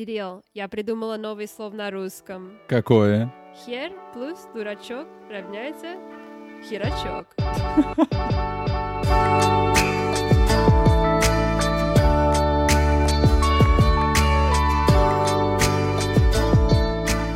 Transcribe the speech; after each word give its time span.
Кирилл, 0.00 0.42
я 0.54 0.66
придумала 0.66 1.18
новый 1.18 1.46
слов 1.46 1.74
на 1.74 1.90
русском. 1.90 2.58
Какое? 2.68 3.30
Хер 3.54 3.92
плюс 4.14 4.38
дурачок 4.54 5.06
равняется 5.28 5.96
херачок. 6.66 7.26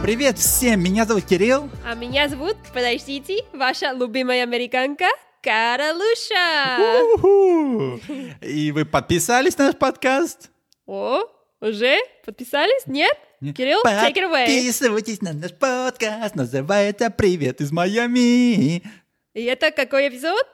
Привет 0.02 0.38
всем, 0.38 0.82
меня 0.82 1.04
зовут 1.04 1.24
Кирилл. 1.24 1.68
А 1.86 1.94
меня 1.94 2.30
зовут, 2.30 2.56
подождите, 2.72 3.44
ваша 3.52 3.92
любимая 3.92 4.42
американка 4.42 5.08
Каролуша. 5.42 6.78
И 8.40 8.72
вы 8.72 8.86
подписались 8.86 9.58
на 9.58 9.66
наш 9.66 9.76
подкаст? 9.76 10.50
О, 10.86 11.24
уже? 11.64 11.98
Подписались? 12.24 12.86
Нет? 12.86 13.16
Кирилл, 13.40 13.82
take 13.84 14.14
it 14.14 14.30
away. 14.30 14.46
Подписывайтесь 14.46 15.20
на 15.22 15.32
наш 15.32 15.52
подкаст, 15.52 16.34
называется 16.34 17.10
«Привет 17.10 17.60
из 17.60 17.72
Майами». 17.72 18.82
И 19.34 19.42
это 19.42 19.70
какой 19.70 20.08
эпизод? 20.08 20.46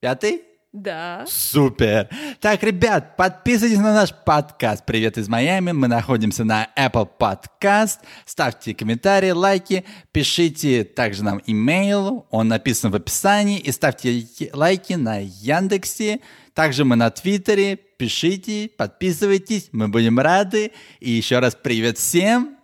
Пятый? 0.00 0.42
Да. 0.72 1.24
Супер! 1.26 2.10
Так, 2.40 2.62
ребят, 2.62 3.16
подписывайтесь 3.16 3.78
на 3.78 3.94
наш 3.94 4.12
подкаст 4.12 4.84
«Привет 4.84 5.16
из 5.16 5.28
Майами». 5.28 5.72
Мы 5.72 5.88
находимся 5.88 6.44
на 6.44 6.68
Apple 6.76 7.08
Podcast. 7.18 8.00
Ставьте 8.26 8.74
комментарии, 8.74 9.30
лайки, 9.30 9.86
пишите 10.12 10.84
также 10.84 11.24
нам 11.24 11.40
имейл, 11.46 12.26
он 12.30 12.48
написан 12.48 12.90
в 12.90 12.96
описании, 12.96 13.58
и 13.58 13.72
ставьте 13.72 14.26
лайки 14.52 14.94
на 14.94 15.20
Яндексе. 15.22 16.20
Также 16.52 16.84
мы 16.84 16.96
на 16.96 17.10
Твиттере. 17.10 17.78
Пишите, 17.96 18.70
подписывайтесь, 18.76 19.70
мы 19.72 19.88
будем 19.88 20.18
рады. 20.18 20.72
И 21.00 21.10
еще 21.10 21.38
раз 21.38 21.56
привет 21.60 21.96
всем. 21.96 22.58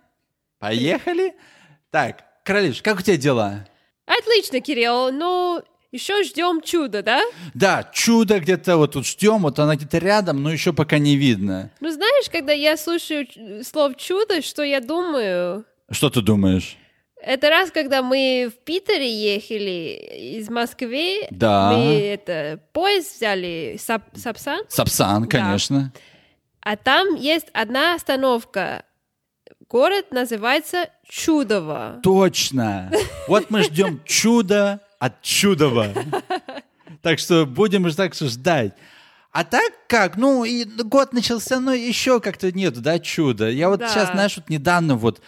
Поехали. 0.59 1.33
Так, 1.89 2.23
Королевич, 2.43 2.81
как 2.81 2.99
у 2.99 3.01
тебя 3.01 3.17
дела? 3.17 3.67
Отлично, 4.05 4.59
Кирилл. 4.59 5.11
Ну, 5.11 5.63
еще 5.91 6.23
ждем 6.23 6.61
чуда, 6.61 7.01
да? 7.01 7.21
Да, 7.53 7.89
чудо 7.93 8.39
где-то 8.39 8.77
вот 8.77 8.93
тут 8.93 9.07
ждем, 9.07 9.41
вот 9.43 9.57
она 9.59 9.75
где-то 9.75 9.97
рядом, 9.97 10.43
но 10.43 10.51
еще 10.51 10.71
пока 10.71 10.97
не 10.99 11.15
видно. 11.15 11.71
Ну, 11.79 11.91
знаешь, 11.91 12.29
когда 12.31 12.53
я 12.53 12.77
слушаю 12.77 13.27
слово 13.63 13.95
чудо, 13.95 14.41
что 14.41 14.63
я 14.63 14.81
думаю? 14.81 15.65
Что 15.89 16.09
ты 16.09 16.21
думаешь? 16.21 16.77
Это 17.25 17.49
раз, 17.49 17.71
когда 17.71 18.01
мы 18.01 18.51
в 18.53 18.63
Питере 18.65 19.09
ехали 19.09 20.37
из 20.37 20.49
Москвы, 20.49 21.25
Да. 21.31 21.71
мы 21.71 21.99
это 22.01 22.59
поезд 22.73 23.15
взяли 23.15 23.77
Сап, 23.79 24.03
Сапсан, 24.13 24.61
Сапсан, 24.67 25.27
конечно. 25.27 25.93
а 26.61 26.75
там 26.75 27.15
есть 27.15 27.47
одна 27.53 27.95
остановка. 27.95 28.83
Город 29.69 30.07
называется 30.11 30.89
Чудово. 31.07 31.99
Точно. 32.03 32.91
Вот 33.27 33.49
мы 33.49 33.63
ждем 33.63 34.01
чудо 34.05 34.81
от 34.99 35.21
чудова. 35.21 35.87
Так 37.01 37.19
что 37.19 37.45
будем 37.45 37.89
так 37.91 38.13
ждать. 38.15 38.73
А 39.31 39.43
так 39.43 39.71
как? 39.87 40.15
Ну, 40.17 40.43
и 40.43 40.63
год 40.65 41.11
начался, 41.13 41.59
но 41.59 41.73
еще 41.73 42.19
как-то 42.19 42.51
нету, 42.51 42.81
да, 42.81 42.99
чуда. 42.99 43.49
Я 43.49 43.69
вот 43.69 43.79
Да. 43.79 43.87
сейчас, 43.87 44.11
знаешь, 44.11 44.35
вот 44.37 44.49
недавно 44.49 44.95
вот 44.95 45.21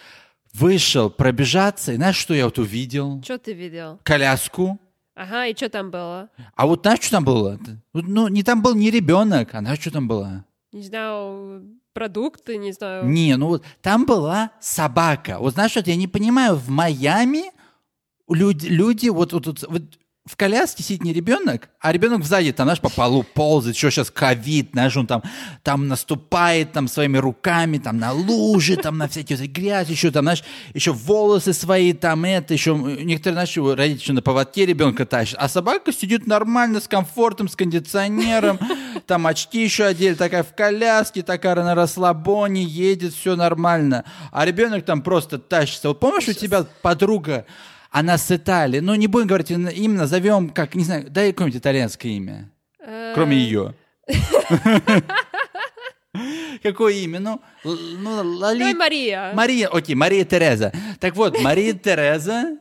вышел 0.58 1.10
пробежаться, 1.10 1.92
и 1.92 1.96
знаешь, 1.96 2.16
что 2.16 2.34
я 2.34 2.46
вот 2.46 2.58
увидел? 2.58 3.22
Что 3.22 3.38
ты 3.38 3.52
видел? 3.52 4.00
Коляску. 4.02 4.78
Ага, 5.14 5.46
и 5.46 5.56
что 5.56 5.68
там 5.68 5.90
было? 5.90 6.28
А 6.54 6.66
вот 6.66 6.82
знаешь, 6.82 7.00
что 7.00 7.12
там 7.12 7.24
было? 7.24 7.58
Ну, 7.94 8.28
не 8.28 8.42
там 8.42 8.62
был 8.62 8.74
не 8.74 8.90
ребенок, 8.90 9.54
а 9.54 9.60
знаешь, 9.60 9.80
что 9.80 9.90
там 9.90 10.08
было? 10.08 10.44
Не 10.72 10.82
знаю, 10.82 11.62
продукты, 11.92 12.58
не 12.58 12.72
знаю. 12.72 13.06
Не, 13.06 13.36
ну 13.36 13.48
вот 13.48 13.64
там 13.80 14.04
была 14.04 14.50
собака. 14.60 15.38
Вот 15.38 15.54
знаешь, 15.54 15.74
вот 15.74 15.86
я 15.86 15.96
не 15.96 16.08
понимаю, 16.08 16.56
в 16.56 16.68
Майами 16.68 17.50
люди, 18.28 18.66
люди 18.66 19.08
вот, 19.08 19.32
вот, 19.32 19.46
вот, 19.46 19.64
вот 19.68 19.82
в 20.26 20.36
коляске 20.36 20.82
сидит 20.82 21.04
не 21.04 21.12
ребенок, 21.12 21.68
а 21.80 21.92
ребенок 21.92 22.24
сзади, 22.24 22.52
там, 22.52 22.66
знаешь, 22.66 22.80
по 22.80 22.90
полу 22.90 23.22
ползает, 23.22 23.76
еще 23.76 23.92
сейчас 23.92 24.10
ковид, 24.10 24.70
знаешь, 24.72 24.96
он 24.96 25.06
там, 25.06 25.22
там 25.62 25.86
наступает 25.86 26.72
там 26.72 26.88
своими 26.88 27.16
руками, 27.16 27.78
там 27.78 27.98
на 27.98 28.12
лужи, 28.12 28.76
там 28.76 28.98
на 28.98 29.06
всякие 29.06 29.38
вот 29.38 29.46
грязь, 29.46 29.88
еще 29.88 30.10
там, 30.10 30.24
знаешь, 30.24 30.42
еще 30.74 30.92
волосы 30.92 31.52
свои, 31.52 31.92
там 31.92 32.24
это, 32.24 32.54
еще 32.54 32.74
некоторые, 32.74 33.34
знаешь, 33.34 33.56
его 33.56 33.76
родители 33.76 34.12
на 34.12 34.22
поводке 34.22 34.66
ребенка 34.66 35.06
тащат, 35.06 35.38
а 35.40 35.48
собака 35.48 35.92
сидит 35.92 36.26
нормально, 36.26 36.80
с 36.80 36.88
комфортом, 36.88 37.48
с 37.48 37.54
кондиционером, 37.54 38.58
там 39.06 39.28
очки 39.28 39.62
еще 39.62 39.84
одели, 39.84 40.14
такая 40.14 40.42
в 40.42 40.56
коляске, 40.56 41.22
такая 41.22 41.54
на 41.54 41.76
расслабоне, 41.76 42.64
едет, 42.64 43.14
все 43.14 43.36
нормально, 43.36 44.04
а 44.32 44.44
ребенок 44.44 44.84
там 44.84 45.02
просто 45.02 45.38
тащится. 45.38 45.88
Вот 45.88 46.00
помнишь, 46.00 46.26
у 46.26 46.32
тебя 46.32 46.64
подруга, 46.82 47.46
она 47.98 48.18
с 48.18 48.30
Италии, 48.30 48.80
ну 48.80 48.94
не 48.94 49.06
будем 49.06 49.26
говорить 49.26 49.50
именно, 49.50 50.00
назовем, 50.00 50.50
как, 50.50 50.74
не 50.74 50.84
знаю, 50.84 51.06
дай 51.08 51.32
какое-нибудь 51.32 51.60
итальянское 51.60 52.10
имя, 52.10 52.50
Э, 52.78 53.12
кроме 53.14 53.38
ее. 53.38 53.74
Какое 56.62 56.92
имя? 56.94 57.20
Ну, 57.20 57.40
ну 57.64 58.22
Давай 58.38 58.54
Лали... 58.54 58.72
Мария. 58.74 59.32
Мария, 59.34 59.68
окей, 59.68 59.94
Мария 59.94 60.24
Тереза. 60.24 60.72
Так 61.00 61.16
вот, 61.16 61.40
Мария 61.40 61.72
Тереза, 61.74 62.56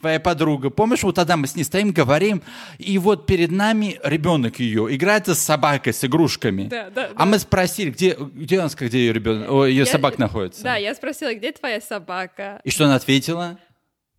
твоя 0.00 0.20
подруга, 0.20 0.70
помнишь, 0.70 1.02
вот 1.02 1.14
тогда 1.14 1.36
мы 1.36 1.46
с 1.46 1.54
ней 1.56 1.64
стоим, 1.64 1.92
говорим, 1.92 2.42
и 2.78 2.96
вот 2.98 3.26
перед 3.26 3.50
нами 3.50 3.98
ребенок 4.04 4.58
ее 4.58 4.94
играется 4.94 5.34
с 5.34 5.38
собакой, 5.40 5.92
с 5.94 6.04
игрушками. 6.04 6.64
Да, 6.68 6.90
да, 6.90 7.10
А 7.14 7.18
да. 7.20 7.24
мы 7.24 7.38
спросили, 7.38 7.90
где, 7.90 8.16
где 8.18 8.60
она 8.60 8.68
где 8.74 8.98
ее 8.98 9.12
ребенок, 9.12 9.50
о, 9.50 9.64
ее 9.66 9.80
Я- 9.80 9.86
собака 9.86 10.20
находится. 10.20 10.62
Да, 10.62 10.76
я 10.76 10.94
спросила, 10.94 11.34
где 11.34 11.52
твоя 11.52 11.80
собака? 11.80 12.60
И 12.64 12.70
что 12.70 12.84
она 12.84 12.94
ответила? 12.96 13.58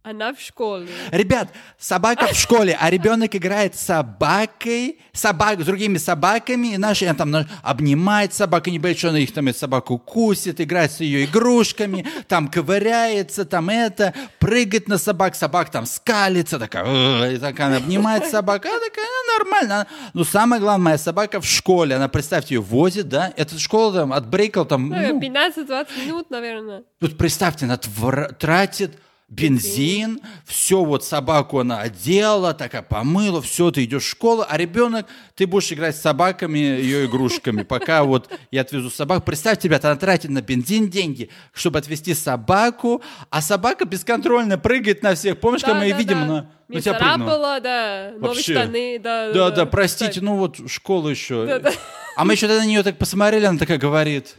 Она 0.07 0.35
в 0.35 0.39
школе. 0.39 0.88
Ребят, 1.09 1.49
собака 1.79 2.27
в 2.27 2.35
школе, 2.35 2.77
а 2.79 2.91
ребенок 2.91 3.35
играет 3.35 3.75
с 3.75 3.79
собакой, 3.79 4.99
собак, 5.13 5.61
с 5.61 5.66
другими 5.66 5.97
собаками, 5.97 6.75
и 6.75 6.77
наши, 6.77 7.11
там 7.16 7.35
обнимает 7.63 8.31
собаку, 8.31 8.69
не 8.69 8.77
боится, 8.77 8.99
что 8.99 9.09
она 9.09 9.17
их 9.17 9.33
там 9.33 9.51
собаку 9.51 9.97
кусит, 9.97 10.61
играет 10.61 10.91
с 10.91 10.99
ее 10.99 11.25
игрушками, 11.25 12.05
там 12.27 12.49
ковыряется, 12.49 13.45
там 13.45 13.71
это, 13.71 14.13
прыгает 14.38 14.88
на 14.88 14.99
собак, 14.99 15.33
собак 15.35 15.71
там 15.71 15.88
скалится, 15.88 16.59
такая, 16.59 17.31
и 17.31 17.38
так 17.39 17.59
она 17.59 17.77
обнимает 17.77 18.27
собаку, 18.27 18.67
она 18.67 18.79
такая, 18.79 19.05
она 19.05 19.39
нормально. 19.39 19.88
Но 20.13 20.23
самое 20.23 20.61
главное, 20.61 20.85
моя 20.85 20.97
собака 20.99 21.41
в 21.41 21.47
школе, 21.47 21.95
она, 21.95 22.09
представьте, 22.09 22.53
ее 22.53 22.61
возит, 22.61 23.09
да, 23.09 23.33
эта 23.35 23.57
школа 23.57 23.91
там 24.01 24.13
от 24.13 24.27
Брейкл 24.27 24.65
там, 24.65 24.88
Ну, 24.89 24.95
ну, 24.95 25.19
15-20 25.19 25.88
минут, 26.05 26.29
наверное. 26.29 26.83
Тут 26.99 27.17
представьте, 27.17 27.65
она 27.65 27.77
тратит 27.77 28.99
бензин, 29.28 30.22
все 30.46 30.84
вот 30.84 31.03
собаку 31.03 31.59
она 31.59 31.81
одела, 31.81 32.53
такая 32.53 32.84
помыла, 32.84 33.41
все, 33.41 33.72
ты 33.72 33.84
идешь 33.84 34.03
в 34.03 34.09
школу, 34.09 34.46
а 34.47 34.58
ребенок, 34.58 35.08
ты 35.36 35.47
будешь 35.47 35.72
играть 35.72 35.96
с 35.96 36.02
собаками, 36.02 36.59
ее 36.59 37.06
игрушками, 37.06 37.63
пока 37.63 38.03
вот 38.03 38.30
я 38.52 38.62
отвезу 38.62 38.90
собаку. 38.91 39.25
Представьте, 39.25 39.68
ребята, 39.68 39.90
она 39.90 40.00
тратит 40.00 40.30
на 40.30 40.41
бензин 40.41 40.90
деньги, 40.90 41.30
чтобы 41.53 41.80
отвезти 41.80 42.13
собаку, 42.13 43.02
а 43.31 43.41
собака 43.41 43.86
бесконтрольно 43.86 44.58
прыгает 44.59 45.02
на 45.02 45.16
всех. 45.16 45.40
Помнишь, 45.40 45.63
как 45.63 45.75
мы 45.75 45.86
ее 45.86 45.96
видим, 45.96 46.18
она 46.18 46.50
на 46.68 46.81
тебя 46.81 46.94
прыгнула? 46.94 47.59
Да. 47.62 48.12
Новые 48.13 48.28
Вообще. 48.28 48.53
штаны, 48.53 49.00
да. 49.00 49.31
Да, 49.31 49.50
да, 49.50 49.66
простите, 49.66 50.22
ну 50.22 50.38
вот 50.38 50.69
школа 50.69 51.09
еще. 51.09 51.46
Да, 51.46 51.59
да. 51.59 51.72
А 52.16 52.25
мы 52.25 52.34
еще 52.34 52.47
тогда 52.47 52.63
на 52.63 52.68
нее 52.68 52.84
так 52.84 52.97
посмотрели, 52.97 53.46
она 53.46 53.57
такая 53.57 53.78
говорит, 53.78 54.36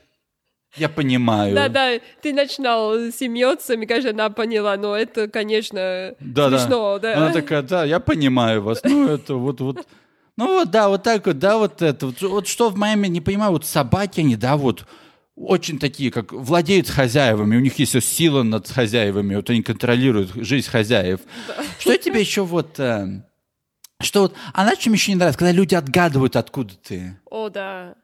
я 0.76 0.88
понимаю. 0.88 1.54
Да, 1.54 1.68
да, 1.68 1.92
ты 2.22 2.32
начинал 2.32 2.94
смеяться, 3.10 3.76
мне 3.76 3.86
кажется, 3.86 4.10
она 4.10 4.30
поняла, 4.30 4.76
но 4.76 4.96
это, 4.96 5.28
конечно, 5.28 6.14
Да, 6.20 6.48
смешно, 6.48 6.98
да. 6.98 7.16
Она 7.16 7.32
такая, 7.32 7.62
да, 7.62 7.84
я 7.84 8.00
понимаю 8.00 8.62
вас. 8.62 8.80
Ну, 8.84 9.08
это 9.14 9.34
вот, 9.34 9.60
вот. 9.60 9.86
Ну 10.36 10.58
вот, 10.58 10.70
да, 10.70 10.88
вот 10.88 11.02
так 11.02 11.26
вот, 11.26 11.38
да, 11.38 11.56
вот 11.56 11.80
это. 11.82 12.06
Вот, 12.06 12.20
вот 12.20 12.46
что 12.46 12.68
в 12.68 12.76
Майами, 12.76 13.06
не 13.08 13.20
понимаю, 13.20 13.52
вот 13.52 13.64
собаки, 13.64 14.20
они, 14.20 14.36
да, 14.36 14.56
вот, 14.56 14.84
очень 15.36 15.78
такие, 15.78 16.10
как 16.10 16.32
владеют 16.32 16.88
хозяевами, 16.88 17.56
у 17.56 17.60
них 17.60 17.78
есть 17.78 18.02
сила 18.02 18.42
над 18.42 18.68
хозяевами, 18.68 19.36
вот 19.36 19.48
они 19.50 19.62
контролируют 19.62 20.32
жизнь 20.34 20.68
хозяев. 20.68 21.20
Что 21.78 21.96
тебе 21.98 22.20
еще 22.20 22.42
вот, 22.42 22.80
э, 22.80 23.22
что 24.00 24.22
вот, 24.22 24.34
а 24.54 24.64
на 24.64 24.76
чем 24.76 24.94
еще 24.94 25.12
не 25.12 25.16
нравится, 25.16 25.38
когда 25.38 25.52
люди 25.52 25.74
отгадывают, 25.74 26.36
откуда 26.36 26.74
ты? 26.76 27.18
О, 27.26 27.50
да. 27.50 27.94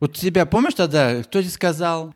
Вот 0.00 0.14
тебя, 0.14 0.46
помнишь 0.46 0.74
тогда, 0.74 1.22
кто 1.22 1.40
тебе 1.40 1.50
сказал? 1.50 2.14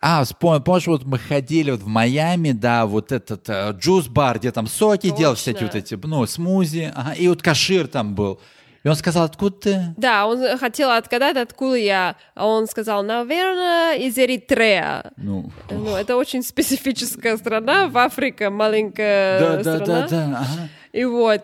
А, 0.00 0.24
помнишь, 0.38 0.86
вот 0.86 1.04
мы 1.04 1.18
ходили 1.18 1.70
вот 1.72 1.80
в 1.80 1.86
Майами, 1.86 2.52
да, 2.52 2.86
вот 2.86 3.10
этот 3.10 3.48
э, 3.48 3.72
джус-бар, 3.72 4.38
где 4.38 4.52
там 4.52 4.66
соки 4.66 5.10
делал, 5.10 5.34
Точно. 5.34 5.52
всякие 5.52 5.66
вот 5.66 5.74
эти, 5.74 5.94
ну, 5.94 6.24
смузи, 6.26 6.92
ага, 6.94 7.12
и 7.14 7.26
вот 7.28 7.42
кашир 7.42 7.88
там 7.88 8.14
был. 8.14 8.40
И 8.84 8.88
он 8.88 8.94
сказал, 8.94 9.24
откуда 9.24 9.56
ты? 9.56 9.94
Да, 9.96 10.26
он 10.26 10.56
хотел 10.56 10.90
отгадать, 10.90 11.36
откуда 11.36 11.74
я. 11.74 12.16
А 12.36 12.46
он 12.46 12.68
сказал, 12.68 13.02
наверное, 13.02 13.96
из 13.96 14.16
Эритрея. 14.16 15.10
Ну, 15.16 15.50
Ну, 15.70 15.96
это 15.96 16.16
очень 16.16 16.42
специфическая 16.44 17.36
страна, 17.36 17.88
в 17.88 17.98
Африке 17.98 18.50
маленькая 18.50 19.40
да, 19.40 19.56
да, 19.56 19.76
страна. 19.76 20.00
да, 20.02 20.08
да, 20.08 20.24
ага. 20.40 20.68
И 20.92 21.04
вот. 21.04 21.42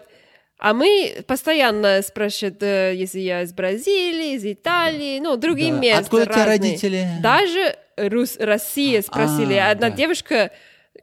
А 0.67 0.73
мы 0.73 1.23
постоянно 1.27 2.01
спрашивают, 2.01 2.63
э, 2.63 2.95
если 2.97 3.21
я 3.21 3.43
из 3.43 3.53
Бразилии, 3.53 4.35
из 4.35 4.47
Италии, 4.47 5.21
ну, 5.21 5.37
другие 5.37 5.73
Да. 5.75 5.79
места 5.79 6.01
Откуда 6.01 6.23
у 6.23 6.25
тебя 6.25 6.47
разные. 6.47 6.59
родители? 6.59 7.09
Даже 7.23 7.77
Рус- 7.99 8.39
Россия 8.43 9.03
спросили. 9.03 9.53
А, 9.55 9.73
Одна 9.73 9.91
да. 9.91 9.97
девушка, 9.97 10.53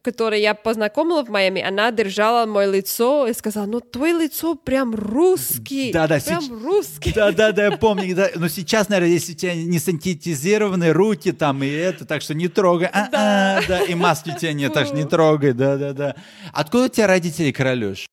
которую 0.02 0.42
я 0.42 0.56
познакомила 0.56 1.24
в 1.24 1.30
Майами, 1.30 1.62
она 1.62 1.92
держала 1.92 2.48
мое 2.48 2.72
лицо 2.72 3.28
и 3.28 3.34
сказала, 3.34 3.68
ну, 3.68 3.82
твое 3.82 4.14
лицо 4.14 4.56
прям 4.56 4.96
русский. 4.96 5.92
Да-да, 5.94 6.20
прям 6.20 6.44
сеч- 6.44 6.50
русский. 6.64 7.14
Да, 7.14 7.32
да, 7.32 7.52
да, 7.52 7.66
я 7.66 7.72
помню. 7.78 8.16
да. 8.16 8.30
Но 8.36 8.48
сейчас, 8.48 8.90
наверное, 8.90 9.14
если 9.14 9.34
у 9.34 9.36
тебя 9.36 9.54
не 9.54 9.78
синтетизированы 9.78 10.92
руки 10.92 11.32
там 11.34 11.62
и 11.62 11.68
это, 11.70 12.06
так 12.06 12.24
что 12.24 12.34
не 12.34 12.48
трогай. 12.48 12.90
А, 12.92 13.10
Да. 13.12 13.62
да, 13.68 13.82
и 13.84 13.94
маски 13.94 14.32
у 14.32 14.38
тебя 14.40 14.54
нет, 14.54 14.74
так 14.74 14.88
что 14.88 14.96
не 14.96 15.06
трогай, 15.06 15.54
да, 15.54 15.78
да, 15.78 15.94
да. 15.94 16.16
Откуда 16.52 16.86
у 16.86 16.90
тебя 16.90 17.06
родители, 17.06 17.52
Королюш? 17.52 18.08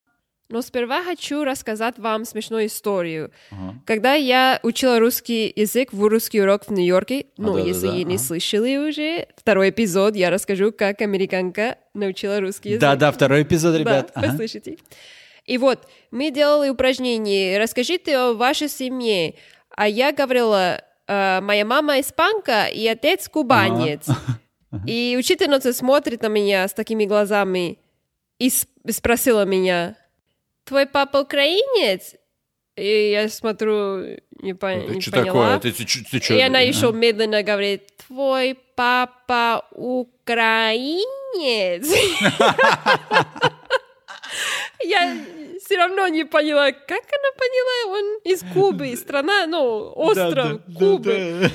Но 0.50 0.62
сперва 0.62 1.02
хочу 1.04 1.44
рассказать 1.44 1.98
вам 1.98 2.24
смешную 2.24 2.66
историю. 2.66 3.30
Когда 3.84 4.14
я 4.14 4.58
учила 4.62 4.98
русский 4.98 5.52
язык 5.54 5.92
в 5.92 6.02
русский 6.06 6.40
урок 6.40 6.66
в 6.66 6.70
Нью-Йорке, 6.70 7.26
ну, 7.36 7.48
да-да-да, 7.48 7.68
если 7.68 8.04
не 8.04 8.14
ага. 8.14 8.18
слышали 8.18 8.76
уже, 8.78 9.26
второй 9.36 9.70
эпизод, 9.70 10.16
я 10.16 10.30
расскажу, 10.30 10.72
как 10.72 11.02
американка 11.02 11.76
научила 11.92 12.40
русский 12.40 12.70
язык. 12.70 12.80
Да, 12.80 12.96
да, 12.96 13.12
второй 13.12 13.42
эпизод, 13.42 13.76
ребят. 13.76 14.10
Да, 14.14 14.20
Ага. 14.20 14.28
послушайте. 14.30 14.78
И 15.44 15.58
вот, 15.58 15.86
мы 16.10 16.30
делали 16.30 16.70
упражнение. 16.70 17.58
Расскажите 17.58 18.16
о 18.16 18.32
вашей 18.32 18.68
семье. 18.70 19.34
А 19.76 19.86
я 19.86 20.12
говорила, 20.12 20.82
э, 21.06 21.40
моя 21.42 21.66
мама 21.66 22.00
испанка 22.00 22.66
и 22.66 22.86
отец 22.86 23.28
кубанец. 23.28 24.06
И 24.86 25.16
учительница 25.18 25.72
смотрит 25.72 26.20
на 26.20 26.28
меня 26.28 26.68
с 26.68 26.74
такими 26.74 27.06
глазами 27.06 27.78
и 28.38 28.50
спросила 28.50 29.46
меня, 29.46 29.96
твой 30.68 30.86
папа 30.86 31.18
украинец? 31.20 32.14
И 32.76 33.10
я 33.10 33.28
смотрю, 33.28 34.18
не, 34.42 34.54
по- 34.54 34.66
Это 34.66 34.94
не 34.94 35.00
что 35.00 35.10
поняла. 35.12 35.56
такое? 35.56 35.58
Ты, 35.60 35.72
ты, 35.72 35.84
чё- 35.84 36.04
ты 36.10 36.20
чё? 36.20 36.34
И 36.36 36.40
она 36.40 36.60
еще 36.60 36.92
медленно 36.92 37.42
говорит, 37.42 37.82
твой 38.06 38.54
папа 38.76 39.64
украинец? 39.72 41.02
Я 44.84 45.16
все 45.64 45.76
равно 45.76 46.06
не 46.08 46.24
поняла, 46.24 46.70
как 46.70 47.02
она 47.12 47.32
поняла, 47.36 47.98
он 47.98 48.18
из 48.24 48.42
Кубы, 48.54 48.96
страна, 48.96 49.46
ну, 49.46 49.92
остров 49.96 50.60
Кубы. 50.78 51.50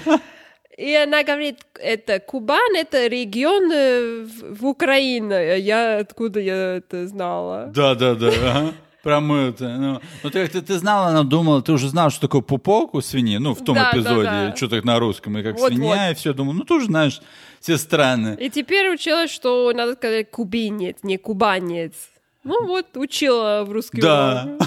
И 0.77 0.93
она 0.95 1.23
говорит, 1.23 1.59
это 1.75 2.19
Кубан, 2.19 2.75
это 2.75 3.05
регион 3.07 3.71
э, 3.71 4.23
в, 4.23 4.55
в 4.59 4.65
Украине. 4.65 5.59
Я 5.59 5.99
откуда 5.99 6.39
я 6.39 6.77
это 6.77 7.05
знала? 7.07 7.71
Да, 7.75 7.93
да, 7.93 8.15
да. 8.15 8.27
ага. 8.27 8.73
Промыто. 9.03 9.67
Ну, 9.77 10.01
ну 10.23 10.29
ты, 10.29 10.47
ты, 10.47 10.61
ты 10.61 10.77
знала, 10.77 11.07
она 11.07 11.23
думала, 11.23 11.61
ты 11.61 11.73
уже 11.73 11.89
знал, 11.89 12.09
что 12.09 12.21
такое 12.21 12.41
пупок 12.41 12.93
у 12.93 13.01
свиньи, 13.01 13.35
ну, 13.35 13.53
в 13.53 13.61
том 13.61 13.75
Да, 13.75 13.91
да, 13.91 13.99
эпизоде, 13.99 14.23
да. 14.23 14.55
что 14.55 14.69
так 14.69 14.85
на 14.85 14.97
русском, 14.97 15.37
и 15.37 15.43
как 15.43 15.59
Вот-вот. 15.59 15.73
свинья, 15.73 16.11
и 16.11 16.15
все, 16.15 16.33
думаю, 16.33 16.57
ну, 16.57 16.63
ты 16.63 16.73
уже 16.73 16.85
знаешь 16.85 17.21
все 17.59 17.77
страны. 17.77 18.37
И 18.39 18.49
теперь 18.49 18.89
учила, 18.89 19.27
что 19.27 19.73
надо 19.75 19.95
сказать 19.95 20.31
кубинец, 20.31 20.97
не 21.03 21.17
кубанец. 21.17 21.91
Ну 22.45 22.65
вот, 22.65 22.95
учила 22.95 23.63
в 23.65 23.71
русский 23.71 24.01
Да. 24.01 24.47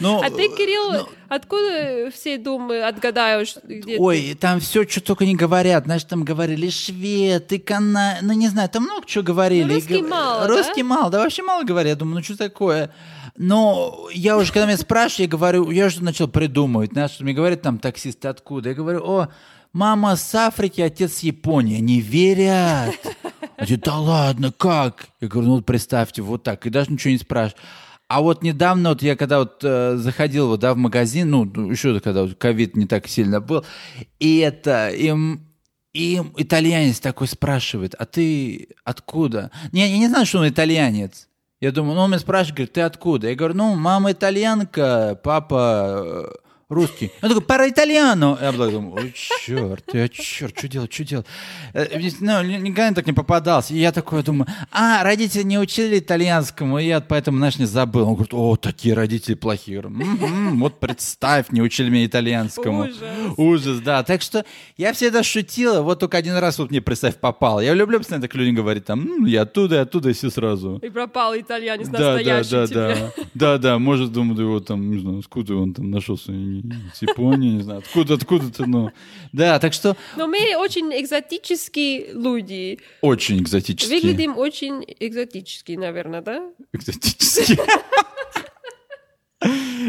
Ну, 0.00 0.20
А 0.22 0.30
ты, 0.30 0.48
Кирилл, 0.48 1.08
откуда 1.28 2.10
все 2.12 2.38
думы 2.38 2.82
отгадаешь? 2.82 3.56
Ой, 3.98 4.36
там 4.40 4.60
все, 4.60 4.86
что 4.86 5.00
только 5.00 5.24
не 5.24 5.34
говорят. 5.34 5.84
Знаешь, 5.84 6.04
там 6.04 6.24
говорили 6.24 6.70
швед, 6.70 7.52
и 7.52 7.58
кана... 7.58 8.18
Ну, 8.22 8.32
не 8.32 8.48
знаю, 8.48 8.68
там 8.68 8.84
много 8.84 9.06
чего 9.06 9.24
говорили. 9.24 9.64
Ну, 9.64 9.74
русский 9.74 10.02
мало, 10.02 10.46
Русский 10.46 10.82
мало, 10.84 11.10
да, 11.10 11.20
вообще 11.20 11.42
мало 11.42 11.64
говорят. 11.64 11.90
Я 11.90 11.96
думаю, 11.96 12.16
ну, 12.16 12.22
что 12.22 12.36
такое? 12.36 12.90
Но 13.36 14.08
я 14.12 14.36
уже, 14.36 14.52
когда 14.52 14.66
меня 14.66 14.76
спрашивают, 14.76 15.32
я 15.32 15.36
говорю, 15.36 15.70
я 15.70 15.86
уже 15.86 16.02
начал 16.02 16.28
придумывать. 16.28 16.92
Знаешь, 16.92 17.12
что 17.12 17.24
мне 17.24 17.32
говорят 17.32 17.62
там 17.62 17.78
таксисты 17.78 18.28
откуда. 18.28 18.70
Я 18.70 18.74
говорю, 18.74 19.02
о, 19.04 19.28
мама 19.72 20.16
с 20.16 20.34
Африки, 20.34 20.80
отец 20.80 21.14
с 21.14 21.20
Японии. 21.20 21.78
Они 21.78 22.00
верят. 22.00 22.94
Они 23.56 23.76
да 23.76 23.98
ладно, 23.98 24.52
как? 24.52 25.08
Я 25.20 25.28
говорю, 25.28 25.48
ну, 25.48 25.54
вот 25.56 25.66
представьте, 25.66 26.22
вот 26.22 26.42
так. 26.42 26.66
И 26.66 26.70
даже 26.70 26.92
ничего 26.92 27.12
не 27.12 27.18
спрашивают. 27.18 27.60
А 28.08 28.20
вот 28.20 28.42
недавно, 28.42 28.90
вот 28.90 29.02
я 29.02 29.16
когда 29.16 29.38
вот 29.38 29.60
э, 29.64 29.96
заходил 29.96 30.48
вот, 30.48 30.60
да, 30.60 30.74
в 30.74 30.76
магазин, 30.76 31.30
ну, 31.30 31.70
еще 31.70 31.98
когда 32.00 32.24
вот 32.24 32.34
ковид 32.34 32.76
не 32.76 32.86
так 32.86 33.08
сильно 33.08 33.40
был, 33.40 33.64
и 34.18 34.36
это, 34.38 34.90
им, 34.90 35.48
им 35.94 36.34
итальянец 36.36 37.00
такой 37.00 37.26
спрашивает, 37.26 37.94
а 37.94 38.04
ты 38.04 38.68
откуда? 38.84 39.50
Не, 39.72 39.88
я 39.88 39.96
не 39.96 40.08
знаю, 40.08 40.26
что 40.26 40.40
он 40.40 40.48
итальянец. 40.48 41.26
Я 41.62 41.70
думаю, 41.70 41.94
ну, 41.94 42.00
он 42.00 42.10
меня 42.10 42.18
спрашивает, 42.18 42.56
говорит, 42.56 42.72
ты 42.72 42.80
откуда? 42.80 43.28
Я 43.28 43.36
говорю, 43.36 43.54
ну, 43.54 43.76
мама 43.76 44.10
итальянка, 44.10 45.16
папа 45.22 46.02
э, 46.04 46.41
русский. 46.72 47.10
Он 47.22 47.28
такой, 47.28 47.42
пара 47.44 47.68
итальяно. 47.68 48.38
Я 48.40 48.52
такой 48.52 48.70
думаю, 48.72 48.94
ой, 48.94 49.14
черт, 49.14 49.84
я 49.92 50.08
черт, 50.08 50.56
что 50.58 50.68
делать, 50.68 50.92
что 50.92 51.04
делать? 51.04 51.26
Э, 51.74 51.86
Ну, 52.20 52.42
ни- 52.42 52.56
никогда 52.58 52.94
так 52.94 53.06
не 53.06 53.12
попадался. 53.12 53.74
И 53.74 53.78
я 53.78 53.92
такой 53.92 54.22
думаю, 54.22 54.46
а, 54.70 55.02
родители 55.02 55.42
не 55.42 55.58
учили 55.58 55.98
итальянскому, 55.98 56.78
и 56.78 56.86
я 56.86 57.00
поэтому, 57.00 57.38
знаешь, 57.38 57.58
не 57.58 57.66
забыл. 57.66 58.06
Он 58.08 58.14
говорит, 58.14 58.34
о, 58.34 58.56
такие 58.56 58.94
родители 58.94 59.34
плохие. 59.34 59.76
Я 59.82 59.88
«Мгм, 59.88 60.60
вот 60.60 60.80
представь, 60.80 61.50
не 61.50 61.62
учили 61.62 61.88
меня 61.90 62.06
итальянскому. 62.06 62.82
Ужас. 62.82 62.96
Ужас, 63.36 63.80
да. 63.80 64.02
Так 64.02 64.22
что 64.22 64.44
я 64.76 64.92
всегда 64.92 65.22
шутила, 65.22 65.82
вот 65.82 65.98
только 66.00 66.16
один 66.18 66.36
раз 66.36 66.58
вот 66.58 66.70
мне, 66.70 66.80
представь, 66.80 67.16
попал. 67.16 67.60
Я 67.60 67.74
люблю 67.74 67.98
постоянно 67.98 68.22
так 68.22 68.34
людям 68.34 68.54
говорить, 68.54 68.84
там, 68.84 69.00
«М, 69.06 69.24
я 69.26 69.42
оттуда, 69.42 69.76
и 69.76 69.78
оттуда, 69.78 70.10
и 70.10 70.12
все 70.12 70.30
сразу. 70.30 70.78
И 70.82 70.88
пропал 70.90 71.34
итальянец 71.36 71.88
Да, 71.88 71.98
да, 71.98 72.14
настоящий 72.14 72.50
да, 72.50 72.66
тебе. 72.66 72.76
да. 72.76 73.12
Да, 73.34 73.58
да, 73.58 73.78
может, 73.78 74.12
думаю, 74.12 74.40
его 74.40 74.60
там, 74.60 74.90
не 74.90 74.98
знаю, 75.00 75.18
откуда 75.20 75.56
он 75.56 75.74
там 75.74 75.90
нашелся, 75.90 76.32
с 76.94 77.02
Японии, 77.02 77.56
не 77.56 77.62
знаю, 77.62 77.80
откуда, 77.80 78.14
откуда-то, 78.14 78.66
ну. 78.66 78.90
Да, 79.32 79.58
так 79.58 79.72
что 79.72 79.96
Но 80.16 80.26
мы 80.26 80.56
очень 80.56 80.92
экзотические 81.00 82.12
люди. 82.12 82.78
очень 83.00 83.38
экзотически. 83.40 83.92
Выглядим 83.92 84.36
очень 84.38 84.84
экзотически, 85.00 85.72
наверное, 85.72 86.22
да? 86.22 86.42
Экзотически. 86.72 87.58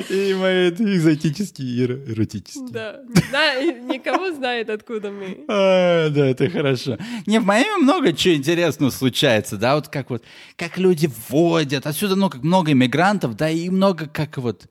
И 0.09 0.33
мои 0.33 0.69
это 0.69 0.83
экзотические 0.83 1.67
и 1.67 1.85
эро- 1.85 2.11
эротические. 2.11 2.69
Да. 2.71 3.01
Знаю, 3.29 3.83
никого 3.85 4.31
знает, 4.31 4.67
откуда 4.71 5.11
мы. 5.11 5.45
А, 5.47 6.09
да, 6.09 6.25
это 6.25 6.49
хорошо. 6.49 6.97
Не, 7.27 7.39
в 7.39 7.45
Майами 7.45 7.83
много 7.83 8.13
чего 8.13 8.33
интересного 8.33 8.89
случается, 8.89 9.57
да, 9.57 9.75
вот 9.75 9.89
как 9.89 10.09
вот, 10.09 10.23
как 10.55 10.79
люди 10.79 11.07
водят, 11.29 11.85
отсюда, 11.85 12.15
ну, 12.15 12.31
как 12.31 12.41
много 12.41 12.71
иммигрантов, 12.71 13.35
да, 13.35 13.47
и 13.51 13.69
много 13.69 14.07
как 14.07 14.37
вот, 14.39 14.65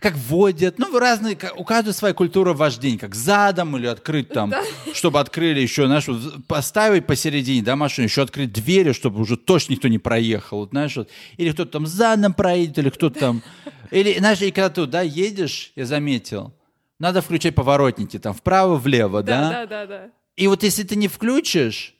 как 0.00 0.14
водят, 0.16 0.78
ну, 0.78 0.96
разные, 0.98 1.34
как- 1.34 1.58
у 1.58 1.64
каждого 1.64 1.92
своя 1.92 2.14
культура 2.14 2.54
вождения, 2.54 2.98
как 2.98 3.14
задом 3.16 3.76
или 3.76 3.86
открыть 3.86 4.28
там, 4.28 4.54
чтобы 4.94 5.18
открыли 5.18 5.60
еще, 5.60 5.86
знаешь, 5.86 6.06
вот 6.06 6.46
поставить 6.46 7.06
посередине, 7.06 7.62
да, 7.62 7.74
машину, 7.74 8.06
еще 8.06 8.22
открыть 8.22 8.52
двери, 8.52 8.92
чтобы 8.92 9.20
уже 9.20 9.36
точно 9.36 9.72
никто 9.72 9.88
не 9.88 9.98
проехал, 9.98 10.58
вот, 10.58 10.70
знаешь, 10.70 10.96
вот, 10.96 11.08
или 11.36 11.50
кто-то 11.50 11.72
там 11.72 11.86
задом 11.86 12.32
проедет, 12.32 12.78
или 12.78 12.90
кто-то 12.90 13.18
там, 13.18 13.42
или, 13.90 14.16
знаешь, 14.18 14.40
и 14.40 14.52
когда 14.52 14.70
ты, 14.70 14.86
да, 14.86 15.02
едешь, 15.02 15.72
я 15.74 15.84
заметил, 15.84 16.52
надо 17.00 17.20
включать 17.20 17.56
поворотники, 17.56 18.18
там, 18.20 18.34
вправо-влево, 18.34 19.22
Да, 19.24 19.50
да, 19.50 19.66
да, 19.66 19.86
да. 19.86 20.10
и 20.36 20.46
вот 20.46 20.62
если 20.62 20.84
ты 20.84 20.94
не 20.94 21.08
включишь, 21.08 21.94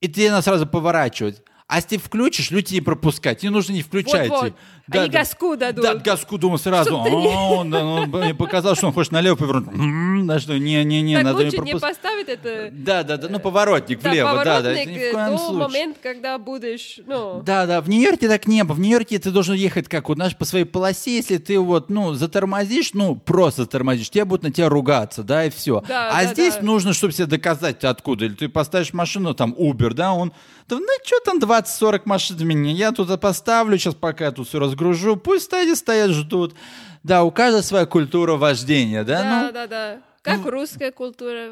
и 0.00 0.08
ты 0.08 0.28
надо 0.30 0.42
сразу 0.42 0.66
поворачивать. 0.66 1.42
А 1.68 1.76
если 1.78 1.96
включишь, 1.96 2.52
люди 2.52 2.74
не 2.74 2.80
пропускать. 2.80 3.42
Не 3.42 3.48
нужно 3.48 3.72
не 3.72 3.82
включайте. 3.82 4.28
Вот-вот. 4.28 4.52
Они 4.88 5.08
газку 5.08 5.56
дадут. 5.56 5.82
Да, 5.84 5.94
газку 5.96 6.38
думал 6.38 6.58
сразу. 6.58 6.92
Не- 6.92 7.34
«А, 7.34 7.38
он, 7.50 7.70
да, 7.72 7.84
он 7.84 8.08
мне 8.08 8.36
показал, 8.36 8.76
что 8.76 8.86
он 8.86 8.92
хочет 8.92 9.10
налево 9.10 9.34
повернуть. 9.34 9.74
М, 9.74 10.28
Да 10.28 10.38
что, 10.38 10.56
не-не-не, 10.56 11.22
надо 11.22 11.40
не 11.40 11.44
лучше 11.46 11.56
не 11.56 11.62
пропускать. 11.72 11.96
поставить 11.96 12.28
это... 12.28 12.68
Да, 12.70 13.02
да, 13.02 13.16
да, 13.16 13.28
ну 13.28 13.40
поворотник 13.40 14.00
Да, 14.00 14.10
влево, 14.10 14.30
да, 14.30 14.44
да, 14.44 14.56
поворотник 14.60 14.86
это 14.86 14.90
ни 14.92 14.98
э, 14.98 15.10
в 15.10 15.12
коем 15.14 15.30
до 15.32 15.38
случае. 15.38 15.58
момента, 15.68 15.98
когда 16.00 16.38
будешь, 16.38 17.00
ну... 17.04 17.42
Да, 17.44 17.66
да, 17.66 17.80
в 17.80 17.88
Нью-Йорке 17.88 18.28
так 18.28 18.46
не 18.46 18.62
было. 18.62 18.76
В 18.76 18.80
Нью-Йорке 18.80 19.18
ты 19.18 19.32
должен 19.32 19.56
ехать 19.56 19.88
как, 19.88 20.08
вот, 20.08 20.18
знаешь, 20.18 20.36
по 20.36 20.44
своей 20.44 20.64
полосе, 20.66 21.16
если 21.16 21.38
ты 21.38 21.58
вот, 21.58 21.90
ну, 21.90 22.14
затормозишь, 22.14 22.90
ну, 22.94 23.16
просто 23.16 23.62
затормозишь, 23.62 24.10
тебе 24.10 24.24
будут 24.24 24.44
на 24.44 24.52
тебя 24.52 24.68
ругаться, 24.68 25.24
да, 25.24 25.44
и 25.46 25.50
все. 25.50 25.82
Да, 25.88 26.10
а 26.10 26.22
да, 26.22 26.32
здесь 26.32 26.54
да. 26.54 26.62
нужно, 26.62 26.92
чтобы 26.92 27.12
себе 27.12 27.26
доказать, 27.26 27.82
откуда. 27.82 28.26
Или 28.26 28.34
ты 28.34 28.48
поставишь 28.48 28.92
машину, 28.92 29.34
там, 29.34 29.52
Uber, 29.58 29.94
да, 29.94 30.12
он, 30.12 30.32
да, 30.68 30.76
ну, 30.78 30.86
что 31.04 31.18
там 31.24 31.40
20-40 31.60 32.02
машин 32.04 32.36
в 32.36 32.42
меня, 32.44 32.72
я 32.72 32.92
туда 32.92 33.16
поставлю, 33.16 33.78
сейчас 33.78 33.94
пока 33.94 34.26
я 34.26 34.30
тут 34.32 34.48
все 34.48 34.58
разгружу, 34.58 35.16
пусть 35.16 35.44
стоят, 35.44 35.78
стоят, 35.78 36.10
ждут. 36.10 36.54
Да, 37.02 37.22
у 37.22 37.30
каждого 37.30 37.62
своя 37.62 37.86
культура 37.86 38.34
вождения, 38.36 39.04
да, 39.04 39.22
Да, 39.22 39.42
ну, 39.46 39.52
да, 39.52 39.66
да. 39.66 39.98
Как 40.22 40.44
русская 40.44 40.90
культура 40.90 41.50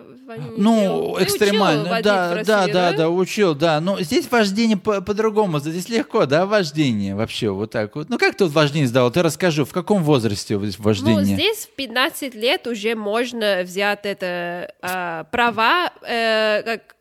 ну, 0.56 1.14
Ты 1.16 1.22
экстремально, 1.24 2.00
да, 2.02 2.34
России, 2.34 2.44
да, 2.44 2.66
да, 2.66 2.92
да, 2.92 3.08
учил, 3.08 3.54
да. 3.54 3.80
Но 3.80 4.00
здесь 4.00 4.28
вождение 4.28 4.76
по- 4.76 5.00
по-другому, 5.00 5.60
здесь 5.60 5.88
легко, 5.88 6.26
да, 6.26 6.44
вождение 6.44 7.14
вообще 7.14 7.50
вот 7.50 7.70
так 7.70 7.94
вот. 7.94 8.08
Ну, 8.10 8.18
как 8.18 8.34
ты 8.34 8.42
вот 8.44 8.52
вождение 8.52 8.88
сдавал? 8.88 9.12
Ты 9.12 9.22
расскажи, 9.22 9.64
в 9.64 9.70
каком 9.72 10.02
возрасте 10.02 10.58
здесь 10.58 10.76
Ну, 10.78 10.84
вождение? 10.84 11.36
здесь 11.36 11.66
в 11.66 11.76
15 11.76 12.34
лет 12.34 12.66
уже 12.66 12.96
можно 12.96 13.62
взять 13.62 14.00
это 14.06 14.74
а, 14.82 15.22
права, 15.30 15.92
э, 16.02 16.62
как 16.64 16.96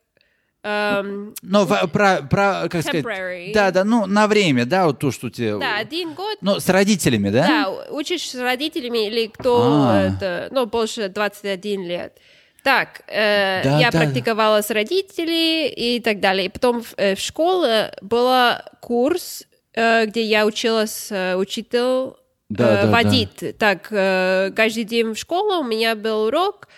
эм, 0.63 1.34
Ну, 1.41 1.65
в- 1.65 1.88
про, 1.88 2.22
про, 2.24 2.67
как 2.70 2.82
сказать... 2.82 3.03
Temporary. 3.05 3.53
Да, 3.53 3.72
да, 3.72 3.84
ну, 3.84 4.05
на 4.05 4.27
время, 4.27 4.65
да, 4.65 4.86
вот 4.88 5.00
то, 5.00 5.12
что 5.12 5.29
тебе... 5.29 5.58
да, 5.60 5.77
один 5.77 6.13
год. 6.13 6.38
Ну, 6.41 6.60
с 6.60 6.70
родителями, 6.70 7.29
да? 7.29 7.48
Да, 7.48 7.70
учишь 7.91 8.29
с 8.29 8.36
родителями 8.36 9.08
или 9.08 9.27
кто 9.27 9.88
А. 9.89 10.01
это, 10.01 10.48
ну, 10.51 10.65
больше 10.65 11.10
21 11.10 11.84
лет. 11.86 12.17
Так, 12.63 13.01
э, 13.08 13.62
Да, 13.63 13.77
я 13.79 13.91
да. 13.91 14.00
практиковала 14.00 14.62
с 14.62 14.70
родителями 14.70 15.67
и 15.67 16.00
так 16.00 16.20
далее. 16.22 16.46
И 16.46 16.50
потом 16.50 16.82
в, 16.82 16.93
э, 16.98 17.15
в 17.15 17.20
школе 17.20 17.93
был 18.01 18.32
курс, 18.79 19.43
э, 19.74 20.05
где 20.05 20.22
я 20.24 20.46
училась 20.46 21.08
э, 21.12 21.36
учитель 21.36 22.13
Да, 22.50 22.63
э, 22.63 22.75
да, 22.75 22.84
да. 22.86 22.91
водить. 22.91 23.58
Так, 23.58 23.88
э, 23.91 24.51
каждый 24.55 24.86
день 24.86 25.13
в 25.13 25.17
школу 25.17 25.60
у 25.60 25.63
меня 25.65 25.96
был 25.96 26.27
урок, 26.27 26.67
э, 26.70 26.72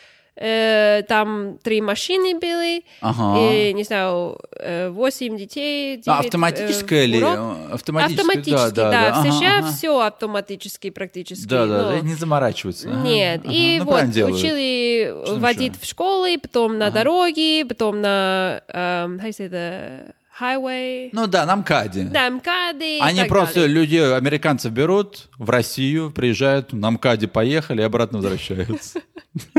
там 1.07 1.57
три 1.63 1.81
машины 1.81 2.37
были, 2.37 2.83
Ага. 3.01 3.39
и, 3.41 3.73
не 3.73 3.83
знаю, 3.83 4.37
э, 4.59 4.89
восемь 4.89 5.37
детей. 5.37 5.95
А, 5.95 5.97
девять, 5.97 6.25
автоматическое 6.25 7.01
э, 7.01 7.05
или... 7.05 7.17
урок. 7.23 7.35
э, 7.37 7.73
Автоматическое, 7.73 8.25
Автоматически, 8.25 8.75
да. 8.75 8.91
да. 8.91 9.13
В 9.13 9.19
Ага, 9.19 9.31
США 9.31 9.57
ага. 9.59 9.67
все 9.71 9.99
автоматически 9.99 10.89
практически. 10.89 11.47
Да, 11.47 11.65
да, 11.65 11.89
да, 11.91 11.99
не 12.01 12.15
заморачиваться. 12.15 12.89
Ага, 12.89 13.01
Нет. 13.07 13.41
ага. 13.45 13.53
И 13.53 13.79
Ну, 13.79 13.85
вот 13.85 14.09
делают. 14.09 14.35
учили 14.37 15.15
там 15.25 15.39
водить 15.39 15.73
в 15.81 15.85
школе, 15.87 16.37
потом 16.37 16.77
на 16.77 16.89
дороге, 16.91 17.65
потом 17.65 18.01
на 18.01 18.61
um, 18.73 19.17
how 19.19 19.27
you 19.27 19.31
say 19.31 19.49
the 19.49 20.13
highway. 20.39 21.09
Ну 21.13 21.27
да, 21.27 21.45
на 21.45 21.55
МКАДе. 21.55 22.03
Да, 22.03 22.29
МКАДы 22.29 22.97
и 22.97 22.99
Они 22.99 23.23
просто 23.25 23.61
далее. 23.61 23.75
люди, 23.75 23.97
американцев 23.97 24.71
берут 24.71 25.29
в 25.37 25.49
Россию, 25.49 26.11
приезжают, 26.11 26.73
на 26.73 26.91
МКАДе 26.91 27.27
поехали 27.27 27.81
и 27.81 27.85
обратно 27.85 28.19
возвращаются. 28.19 29.01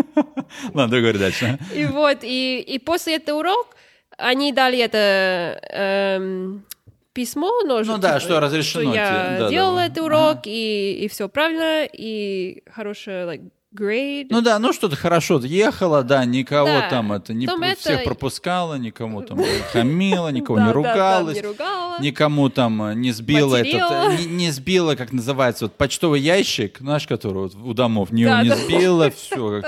Ладно, 0.75 1.01
говори 1.01 1.19
дальше. 1.19 1.59
И 1.75 1.85
вот, 1.87 2.19
и, 2.23 2.61
и 2.61 2.79
после 2.79 3.17
этого 3.17 3.39
урок 3.39 3.77
они 4.19 4.53
дали 4.53 4.79
это 4.79 5.59
эм, 5.71 6.65
письмо, 7.13 7.63
но 7.67 7.83
Ну 7.83 7.99
да, 7.99 8.21
что 8.21 8.41
разрешено 8.41 8.95
я 8.95 9.09
тебе, 9.09 9.39
да, 9.45 9.49
делала 9.51 9.79
да. 9.79 9.87
этот 9.87 10.05
урок, 10.05 10.39
и, 10.45 11.05
и 11.05 11.09
все 11.09 11.29
правильно, 11.29 11.87
и 11.91 12.63
хороший 12.71 13.25
like, 13.25 13.51
grade. 13.77 14.27
Ну 14.31 14.41
да, 14.41 14.59
ну 14.59 14.73
что-то 14.73 14.97
хорошо, 14.97 15.39
ехала, 15.45 16.03
да, 16.03 16.25
никого 16.25 16.67
Да. 16.67 16.89
там 16.91 17.13
это, 17.13 17.35
не, 17.35 17.47
Потом 17.47 17.63
это- 17.63 17.81
всех 17.81 18.05
пропускала, 18.05 18.75
никому 18.75 19.23
там 19.23 19.39
хамила, 19.73 20.29
никого 20.29 20.59
не 20.61 20.73
ругалась. 20.73 21.39
Никому 22.01 22.49
там 22.49 22.83
э, 22.83 22.95
не 22.95 23.13
сбила 23.13 23.59
Материла. 23.59 24.11
этот, 24.13 24.21
э, 24.21 24.25
не, 24.25 24.51
сбила, 24.51 24.95
как 24.97 25.13
называется, 25.13 25.67
вот 25.67 25.75
почтовый 25.75 26.21
ящик, 26.21 26.79
знаешь, 26.81 27.07
который 27.07 27.43
вот 27.45 27.55
у 27.55 27.75
домов, 27.75 28.11
не, 28.13 28.25
не 28.25 28.55
сбила, 28.55 29.11
все 29.11 29.63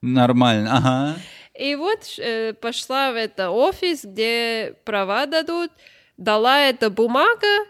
нормально, 0.00 0.76
ага. 0.76 1.16
И 1.58 1.74
вот 1.76 2.00
э, 2.18 2.54
пошла 2.54 3.12
в 3.12 3.16
это 3.16 3.50
офис, 3.50 4.04
где 4.04 4.74
права 4.84 5.26
дадут, 5.26 5.70
дала 6.16 6.60
эта 6.60 6.88
бумага, 6.90 7.46
э, 7.46 7.64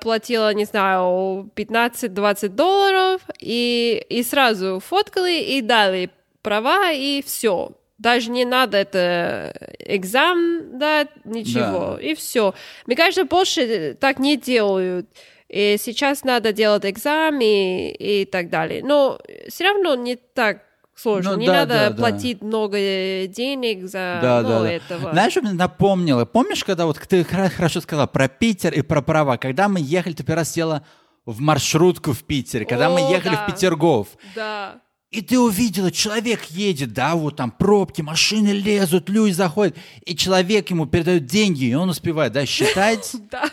платила, 0.00 0.52
не 0.54 0.64
знаю, 0.64 1.50
15-20 1.54 2.48
долларов, 2.48 3.20
и, 3.38 4.04
и 4.08 4.22
сразу 4.22 4.80
фоткали 4.80 5.40
и 5.40 5.60
дали 5.60 6.10
права, 6.42 6.90
и 6.90 7.22
все. 7.22 7.72
Даже 7.98 8.30
не 8.30 8.44
надо 8.44 8.78
это 8.78 9.54
экзамен 9.78 10.78
дать, 10.78 11.10
ничего, 11.24 11.96
и 11.98 12.14
все. 12.14 12.54
Мне 12.86 12.96
кажется, 12.96 13.24
больше 13.24 13.96
так 14.00 14.18
не 14.18 14.36
делают. 14.36 15.08
И 15.48 15.76
сейчас 15.78 16.24
надо 16.24 16.52
делать 16.52 16.84
экзамен 16.84 17.40
и, 17.40 18.22
и 18.22 18.24
так 18.24 18.48
далее. 18.48 18.82
Но 18.82 19.20
все 19.48 19.64
равно 19.64 19.94
не 19.94 20.16
так 20.16 20.62
сложно. 21.02 21.32
Ну 21.32 21.38
не 21.38 21.46
да, 21.46 21.52
надо 21.52 21.74
да, 21.74 21.90
да. 21.90 21.96
платить 21.96 22.42
много 22.42 22.76
денег 22.76 23.84
за 23.84 24.18
Да, 24.22 24.40
ну, 24.42 24.48
да, 24.48 24.60
да. 24.60 24.72
этого. 24.72 25.12
Знаешь, 25.12 25.32
что 25.32 25.42
мне 25.42 25.52
напомнило? 25.52 26.24
Помнишь, 26.24 26.64
когда 26.64 26.86
вот 26.86 26.98
ты 27.08 27.24
хорошо 27.24 27.80
сказала 27.80 28.06
про 28.06 28.28
Питер 28.28 28.72
и 28.72 28.82
про 28.82 29.02
права? 29.02 29.36
Когда 29.36 29.68
мы 29.68 29.80
ехали, 29.80 30.14
ты 30.14 30.22
первый 30.22 30.40
раз 30.40 30.52
села 30.52 30.84
в 31.26 31.40
маршрутку 31.40 32.12
в 32.12 32.22
Питере, 32.24 32.64
когда 32.64 32.88
мы 32.90 33.00
О, 33.00 33.10
ехали 33.10 33.34
да. 33.34 33.46
в 33.46 33.52
Петергоф. 33.52 34.08
Да. 34.34 34.80
И 35.10 35.20
ты 35.20 35.38
увидела, 35.38 35.90
человек 35.90 36.44
едет, 36.44 36.94
да, 36.94 37.14
вот 37.14 37.36
там 37.36 37.50
пробки, 37.50 38.00
машины 38.00 38.48
лезут, 38.48 39.10
люди 39.10 39.32
заходят, 39.32 39.76
и 40.06 40.16
человек 40.16 40.70
ему 40.70 40.86
передает 40.86 41.26
деньги, 41.26 41.64
и 41.64 41.74
он 41.74 41.90
успевает, 41.90 42.32
да, 42.32 42.46
считать 42.46 43.14
Да. 43.30 43.50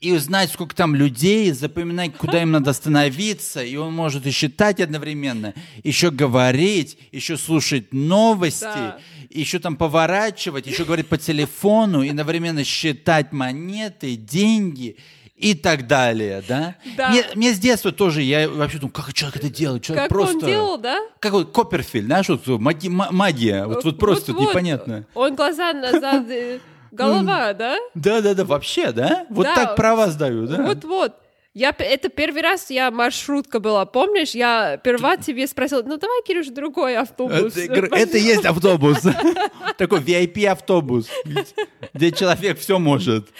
И 0.00 0.12
узнать, 0.12 0.50
сколько 0.50 0.74
там 0.74 0.94
людей, 0.94 1.52
запоминать, 1.52 2.16
куда 2.16 2.40
им 2.40 2.52
надо 2.52 2.70
остановиться, 2.70 3.62
и 3.62 3.76
он 3.76 3.92
может 3.92 4.26
и 4.26 4.30
считать 4.30 4.80
одновременно, 4.80 5.52
еще 5.84 6.10
говорить, 6.10 6.96
еще 7.12 7.36
слушать 7.36 7.92
новости, 7.92 8.62
Да. 8.64 8.98
еще 9.28 9.58
там 9.58 9.76
поворачивать, 9.76 10.66
еще 10.66 10.84
говорить 10.84 11.06
по 11.06 11.18
телефону, 11.18 12.02
и 12.02 12.08
одновременно 12.08 12.64
считать 12.64 13.32
монеты, 13.32 14.16
деньги 14.16 14.96
и 15.36 15.52
так 15.54 15.86
далее, 15.86 16.42
да? 16.48 16.76
Да. 16.96 17.10
Мне, 17.10 17.24
мне 17.34 17.52
с 17.54 17.58
детства 17.58 17.92
тоже, 17.92 18.22
я 18.22 18.48
вообще 18.48 18.78
думаю, 18.78 18.92
как 18.94 19.12
человек 19.12 19.36
это 19.36 19.50
делает? 19.50 19.82
Человек 19.82 20.04
Как 20.04 20.08
просто... 20.10 20.34
он 20.36 20.44
делал, 20.46 20.78
да? 20.78 20.98
Как 21.18 21.32
вот 21.32 21.52
Копперфильд, 21.52 22.06
знаешь, 22.06 22.28
вот 22.28 22.46
маги- 22.46 22.88
ма- 22.88 23.08
магия, 23.10 23.66
вот, 23.66 23.84
вот 23.84 23.98
просто 23.98 24.32
Вот-вот. 24.32 24.50
непонятно. 24.50 25.06
Он 25.14 25.34
глаза 25.34 25.72
назад, 25.74 26.24
э, 26.30 26.58
голова, 26.90 27.52
да? 27.52 27.76
Да-да-да, 27.94 28.44
вообще, 28.44 28.92
да? 28.92 29.26
Вот 29.30 29.44
Да. 29.44 29.54
так 29.54 29.76
права 29.76 30.08
сдаю, 30.08 30.46
да? 30.46 30.62
Вот-вот. 30.62 31.14
Я, 31.52 31.74
это 31.76 32.08
первый 32.08 32.42
раз 32.42 32.70
я 32.70 32.92
маршрутка 32.92 33.58
была, 33.58 33.84
помнишь? 33.84 34.30
Я 34.36 34.78
сперва 34.80 35.16
тебе 35.16 35.48
спросила, 35.48 35.82
ну 35.82 35.96
давай, 35.96 36.22
Кирюш, 36.22 36.46
другой 36.46 36.96
автобус. 36.96 37.56
Это, 37.56 37.96
это 37.96 38.18
есть 38.18 38.44
автобус. 38.44 38.98
Такой 39.76 40.00
VIP-автобус, 40.00 41.08
где 41.92 42.12
человек 42.12 42.58
все 42.60 42.78
может. 42.78 43.30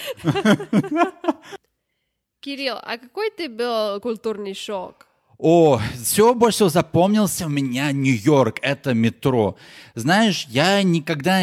Кирилл, 2.41 2.79
а 2.83 2.99
какой 2.99 3.31
ты 3.31 3.49
был 3.49 4.01
культурный 4.01 4.55
шок? 4.55 5.07
О, 5.39 5.81
все 6.03 6.35
больше 6.35 6.57
всего 6.57 6.69
запомнился 6.69 7.47
у 7.47 7.49
меня 7.49 7.93
Нью-Йорк, 7.93 8.59
это 8.61 8.93
метро. 8.93 9.57
Знаешь, 9.95 10.47
я 10.49 10.83
никогда 10.83 11.41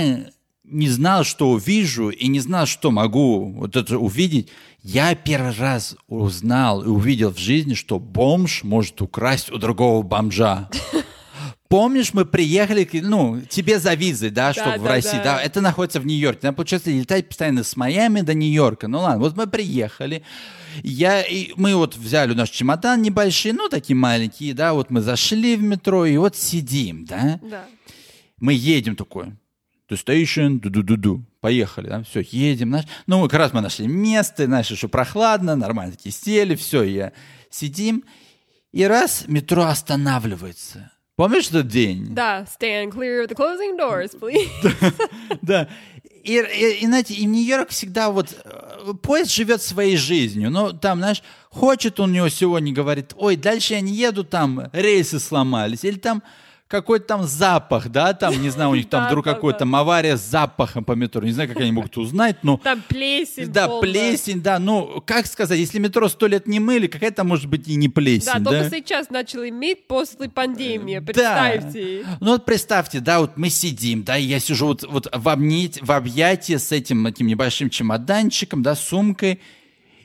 не 0.69 0.89
знал, 0.89 1.23
что 1.23 1.49
увижу, 1.49 2.09
и 2.09 2.27
не 2.27 2.39
знал, 2.39 2.65
что 2.65 2.91
могу 2.91 3.51
вот 3.51 3.75
это 3.75 3.97
увидеть. 3.97 4.49
Я 4.83 5.15
первый 5.15 5.53
раз 5.53 5.95
узнал 6.07 6.83
и 6.83 6.87
увидел 6.87 7.33
в 7.33 7.37
жизни, 7.37 7.73
что 7.73 7.99
бомж 7.99 8.63
может 8.63 9.01
украсть 9.01 9.51
у 9.51 9.57
другого 9.57 10.03
бомжа. 10.03 10.69
Помнишь, 11.69 12.13
мы 12.13 12.25
приехали, 12.25 12.87
ну, 12.93 13.41
тебе 13.41 13.79
за 13.79 13.93
визой, 13.93 14.29
да, 14.29 14.53
чтобы 14.53 14.77
в 14.77 14.83
да, 14.83 14.89
России, 14.89 15.17
да. 15.17 15.35
да, 15.35 15.41
это 15.41 15.59
находится 15.59 15.99
в 15.99 16.05
Нью-Йорке. 16.05 16.39
Нам, 16.43 16.55
получается, 16.55 16.91
летать 16.91 17.27
постоянно 17.27 17.63
с 17.63 17.75
Майами 17.75 18.21
до 18.21 18.33
Нью-Йорка. 18.33 18.87
Ну 18.87 18.99
ладно, 18.99 19.19
вот 19.19 19.35
мы 19.35 19.47
приехали, 19.47 20.23
я, 20.81 21.21
и 21.21 21.51
мы 21.57 21.75
вот 21.75 21.97
взяли 21.97 22.33
наш 22.33 22.51
чемодан 22.51 23.01
небольшие, 23.01 23.53
ну, 23.53 23.67
такие 23.67 23.97
маленькие, 23.97 24.53
да, 24.53 24.73
вот 24.73 24.89
мы 24.89 25.01
зашли 25.01 25.57
в 25.57 25.63
метро, 25.63 26.05
и 26.05 26.15
вот 26.15 26.37
сидим, 26.37 27.03
да, 27.03 27.39
Да. 27.43 27.65
мы 28.39 28.53
едем 28.53 28.95
такой, 28.95 29.33
to 29.89 29.95
station, 29.95 30.59
ду-ду-ду-ду, 30.59 31.23
поехали, 31.39 31.87
да, 31.87 32.03
все, 32.03 32.21
едем, 32.21 32.69
знаешь, 32.69 32.85
ну, 33.05 33.21
как 33.23 33.33
раз 33.39 33.53
мы 33.53 33.61
нашли 33.61 33.87
место, 33.87 34.45
знаешь, 34.45 34.69
еще 34.69 34.87
прохладно, 34.87 35.55
нормально 35.55 35.93
такие 35.93 36.11
сели, 36.13 36.55
все, 36.55 36.83
я 36.83 37.13
сидим, 37.49 38.03
и 38.71 38.83
раз 38.83 39.25
метро 39.27 39.63
останавливается. 39.63 40.91
Помнишь 41.15 41.47
этот 41.47 41.67
день? 41.67 42.13
Да, 42.13 42.45
stand 42.59 42.91
clear 42.91 43.25
of 43.25 43.29
the 43.29 43.35
closing 43.35 43.77
doors, 43.77 44.15
please. 44.19 44.93
Да. 45.41 45.67
И, 46.23 46.33
и, 46.33 46.83
и, 46.83 46.85
знаете, 46.85 47.13
и 47.15 47.25
Нью-Йорк 47.25 47.69
всегда 47.69 48.11
вот... 48.11 48.35
э, 48.43 48.93
Поезд 49.01 49.31
живет 49.31 49.61
своей 49.61 49.95
жизнью. 49.97 50.51
Ну, 50.51 50.73
там, 50.73 50.99
знаешь, 50.99 51.23
хочет 51.49 51.99
он 51.99 52.11
у 52.11 52.13
него 52.13 52.29
сегодня, 52.29 52.73
говорит, 52.73 53.13
ой, 53.15 53.35
дальше 53.37 53.73
я 53.73 53.81
не 53.81 53.93
еду, 53.93 54.23
там 54.25 54.69
рельсы 54.73 55.19
сломались. 55.19 55.85
Или 55.85 55.97
там 55.97 56.21
какой-то 56.67 57.05
там 57.05 57.23
запах, 57.23 57.87
да, 57.89 58.13
там, 58.13 58.39
не 58.41 58.49
знаю, 58.49 58.71
у 58.71 58.75
них 58.75 58.89
там 58.89 59.03
Да, 59.03 59.07
вдруг 59.07 59.25
да, 59.25 59.33
какой-то 59.33 59.59
да. 59.59 59.59
там 59.59 59.75
авария 59.75 60.17
с 60.17 60.21
запахом 60.21 60.83
по 60.83 60.91
метро. 60.93 61.23
Не 61.23 61.31
знаю, 61.31 61.47
как 61.49 61.59
они 61.61 61.71
могут 61.71 61.97
узнать, 61.97 62.43
но... 62.43 62.57
Там 62.57 62.81
плесень. 62.87 63.47
Да, 63.47 63.67
полная. 63.67 63.81
плесень, 63.81 64.41
да, 64.41 64.59
ну, 64.59 65.01
как 65.05 65.27
сказать, 65.27 65.57
если 65.57 65.79
метро 65.79 66.09
сто 66.09 66.27
лет 66.27 66.45
не 66.47 66.59
мыли, 66.59 66.87
какая-то 66.87 67.23
может 67.23 67.47
быть 67.47 67.67
и 67.67 67.75
не 67.75 67.87
плесень, 67.87 68.43
Да, 68.43 68.51
только 68.51 68.69
сейчас 68.69 69.09
начали 69.09 69.49
мыть 69.49 69.87
после 69.87 70.29
пандемии, 70.29 70.99
Да. 70.99 71.05
представьте. 71.05 72.05
Ну 72.19 72.31
вот 72.31 72.45
представьте, 72.45 72.99
да, 72.99 73.21
вот 73.21 73.37
мы 73.37 73.49
сидим, 73.49 74.03
да, 74.03 74.17
и 74.17 74.23
я 74.23 74.39
сижу 74.39 74.67
вот, 74.67 74.83
вот 74.83 75.07
в, 75.13 75.29
обнять, 75.29 75.81
в 75.81 75.91
объятии 75.91 76.57
с 76.57 76.71
этим 76.71 77.05
таким 77.05 77.27
небольшим 77.27 77.69
чемоданчиком, 77.69 78.61
да, 78.61 78.75
сумкой, 78.75 79.39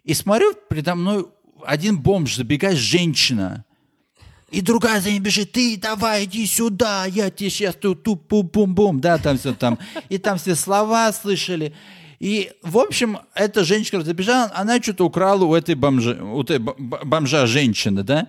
и 0.04 0.14
смотрю, 0.14 0.52
передо 0.68 0.94
мной 0.94 1.26
один 1.64 1.98
бомж, 1.98 2.36
забегает 2.36 2.76
женщина, 2.76 3.64
и 4.52 4.60
другая 4.60 5.00
за 5.00 5.10
ней 5.10 5.18
бежит, 5.18 5.52
ты 5.52 5.78
давай, 5.78 6.24
иди 6.24 6.46
сюда, 6.46 7.06
я 7.06 7.30
тебе 7.30 7.48
сейчас 7.48 7.74
тут 7.74 8.02
ту 8.02 8.16
пум 8.16 8.48
пум 8.48 8.74
бум 8.74 9.00
да, 9.00 9.16
там 9.16 9.38
все 9.38 9.54
там. 9.54 9.78
И 10.10 10.18
там 10.18 10.36
все 10.38 10.54
слова 10.54 11.10
слышали. 11.12 11.74
И, 12.20 12.52
в 12.62 12.78
общем, 12.78 13.18
эта 13.34 13.64
женщина 13.64 14.02
забежала, 14.02 14.52
она 14.54 14.80
что-то 14.80 15.06
украла 15.06 15.44
у 15.44 15.54
этой 15.54 15.74
бомжа, 15.74 16.22
у 16.22 16.42
этой 16.42 16.58
бомжа 16.58 17.46
женщины, 17.46 18.02
да. 18.02 18.28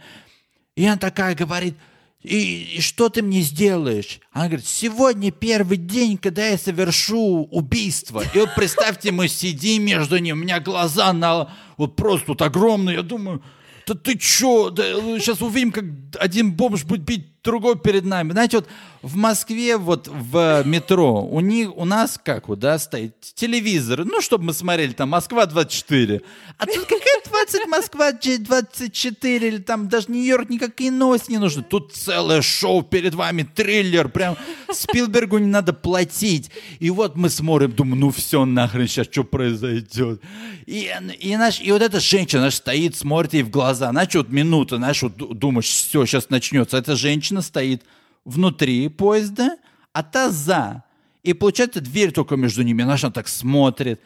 И 0.75 0.85
она 0.85 0.97
такая 0.97 1.35
говорит, 1.35 1.75
и, 2.23 2.77
и 2.77 2.81
что 2.81 3.09
ты 3.09 3.21
мне 3.21 3.41
сделаешь? 3.41 4.19
Она 4.31 4.47
говорит, 4.47 4.65
сегодня 4.65 5.29
первый 5.29 5.75
день, 5.75 6.17
когда 6.17 6.47
я 6.47 6.57
совершу 6.57 7.49
убийство. 7.51 8.23
И 8.33 8.39
вот 8.39 8.55
представьте, 8.55 9.11
мы 9.11 9.27
сидим 9.27 9.83
между 9.83 10.17
ними, 10.17 10.31
у 10.31 10.41
меня 10.41 10.61
глаза 10.61 11.11
на 11.11 11.53
вот 11.75 11.97
просто 11.97 12.27
вот 12.29 12.41
огромные, 12.41 12.95
я 12.95 13.03
думаю, 13.03 13.43
да 13.87 13.95
ты 13.95 14.17
чё, 14.17 14.69
да, 14.69 14.83
сейчас 15.19 15.41
увидим, 15.41 15.71
как 15.71 15.85
один 16.19 16.53
бомж 16.53 16.83
будет 16.83 17.01
бить 17.01 17.32
другой 17.43 17.77
перед 17.77 18.05
нами. 18.05 18.31
Знаете, 18.31 18.57
вот 18.57 18.67
в 19.01 19.15
Москве, 19.17 19.77
вот 19.77 20.07
в 20.07 20.63
метро, 20.65 21.21
у 21.23 21.41
них, 21.41 21.75
у 21.75 21.85
нас 21.85 22.19
как 22.23 22.47
вот, 22.47 22.59
да, 22.59 22.79
стоит 22.79 23.13
телевизор, 23.35 24.05
ну, 24.05 24.21
чтобы 24.21 24.45
мы 24.45 24.53
смотрели, 24.53 24.93
там, 24.93 25.09
Москва-24. 25.09 26.21
А 26.57 26.65
тут 26.65 26.85
какая 26.85 27.21
20 27.25 27.67
Москва-24, 27.67 29.37
или 29.37 29.57
там 29.57 29.89
даже 29.89 30.05
Нью-Йорк, 30.09 30.49
никакие 30.49 30.91
новости 30.91 31.31
не 31.31 31.37
нужны. 31.37 31.63
Тут 31.63 31.93
целое 31.93 32.41
шоу 32.41 32.81
перед 32.81 33.13
вами, 33.13 33.43
триллер, 33.43 34.07
прям 34.07 34.37
Спилбергу 34.71 35.37
не 35.37 35.47
надо 35.47 35.73
платить. 35.73 36.49
И 36.79 36.89
вот 36.89 37.15
мы 37.15 37.29
смотрим, 37.29 37.71
думаю, 37.71 37.99
ну 37.99 38.09
все, 38.11 38.45
нахрен, 38.45 38.87
сейчас 38.87 39.07
что 39.11 39.23
произойдет. 39.23 40.21
И, 40.65 40.89
и, 41.19 41.35
наш, 41.35 41.59
и 41.59 41.71
вот 41.71 41.81
эта 41.81 41.99
женщина, 41.99 42.41
знаешь, 42.41 42.55
стоит, 42.55 42.95
смотрит 42.95 43.33
ей 43.33 43.43
в 43.43 43.49
глаза, 43.49 43.89
знаешь, 43.89 44.13
вот 44.15 44.29
минута, 44.29 44.77
знаешь, 44.77 45.01
вот 45.01 45.17
думаешь, 45.17 45.65
все, 45.65 46.05
сейчас 46.05 46.29
начнется. 46.29 46.77
Эта 46.77 46.95
женщина 46.95 47.32
стоит 47.41 47.83
внутри 48.25 48.87
поезда, 48.89 49.57
а 49.91 50.03
та 50.03 50.29
за. 50.29 50.83
И 51.23 51.33
получается 51.33 51.81
дверь 51.81 52.11
только 52.11 52.35
между 52.35 52.63
ними. 52.63 52.83
Наша 52.83 53.11
так 53.11 53.27
смотрит. 53.27 54.01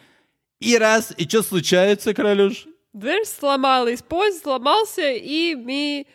И 0.59 0.77
раз, 0.77 1.13
и 1.17 1.23
что 1.27 1.43
случается, 1.43 2.13
Королюш? 2.13 2.65
Дверь 2.93 3.25
сломалась, 3.25 4.01
поезд 4.01 4.43
сломался, 4.43 5.11
и 5.11 5.55
мы... 5.55 6.05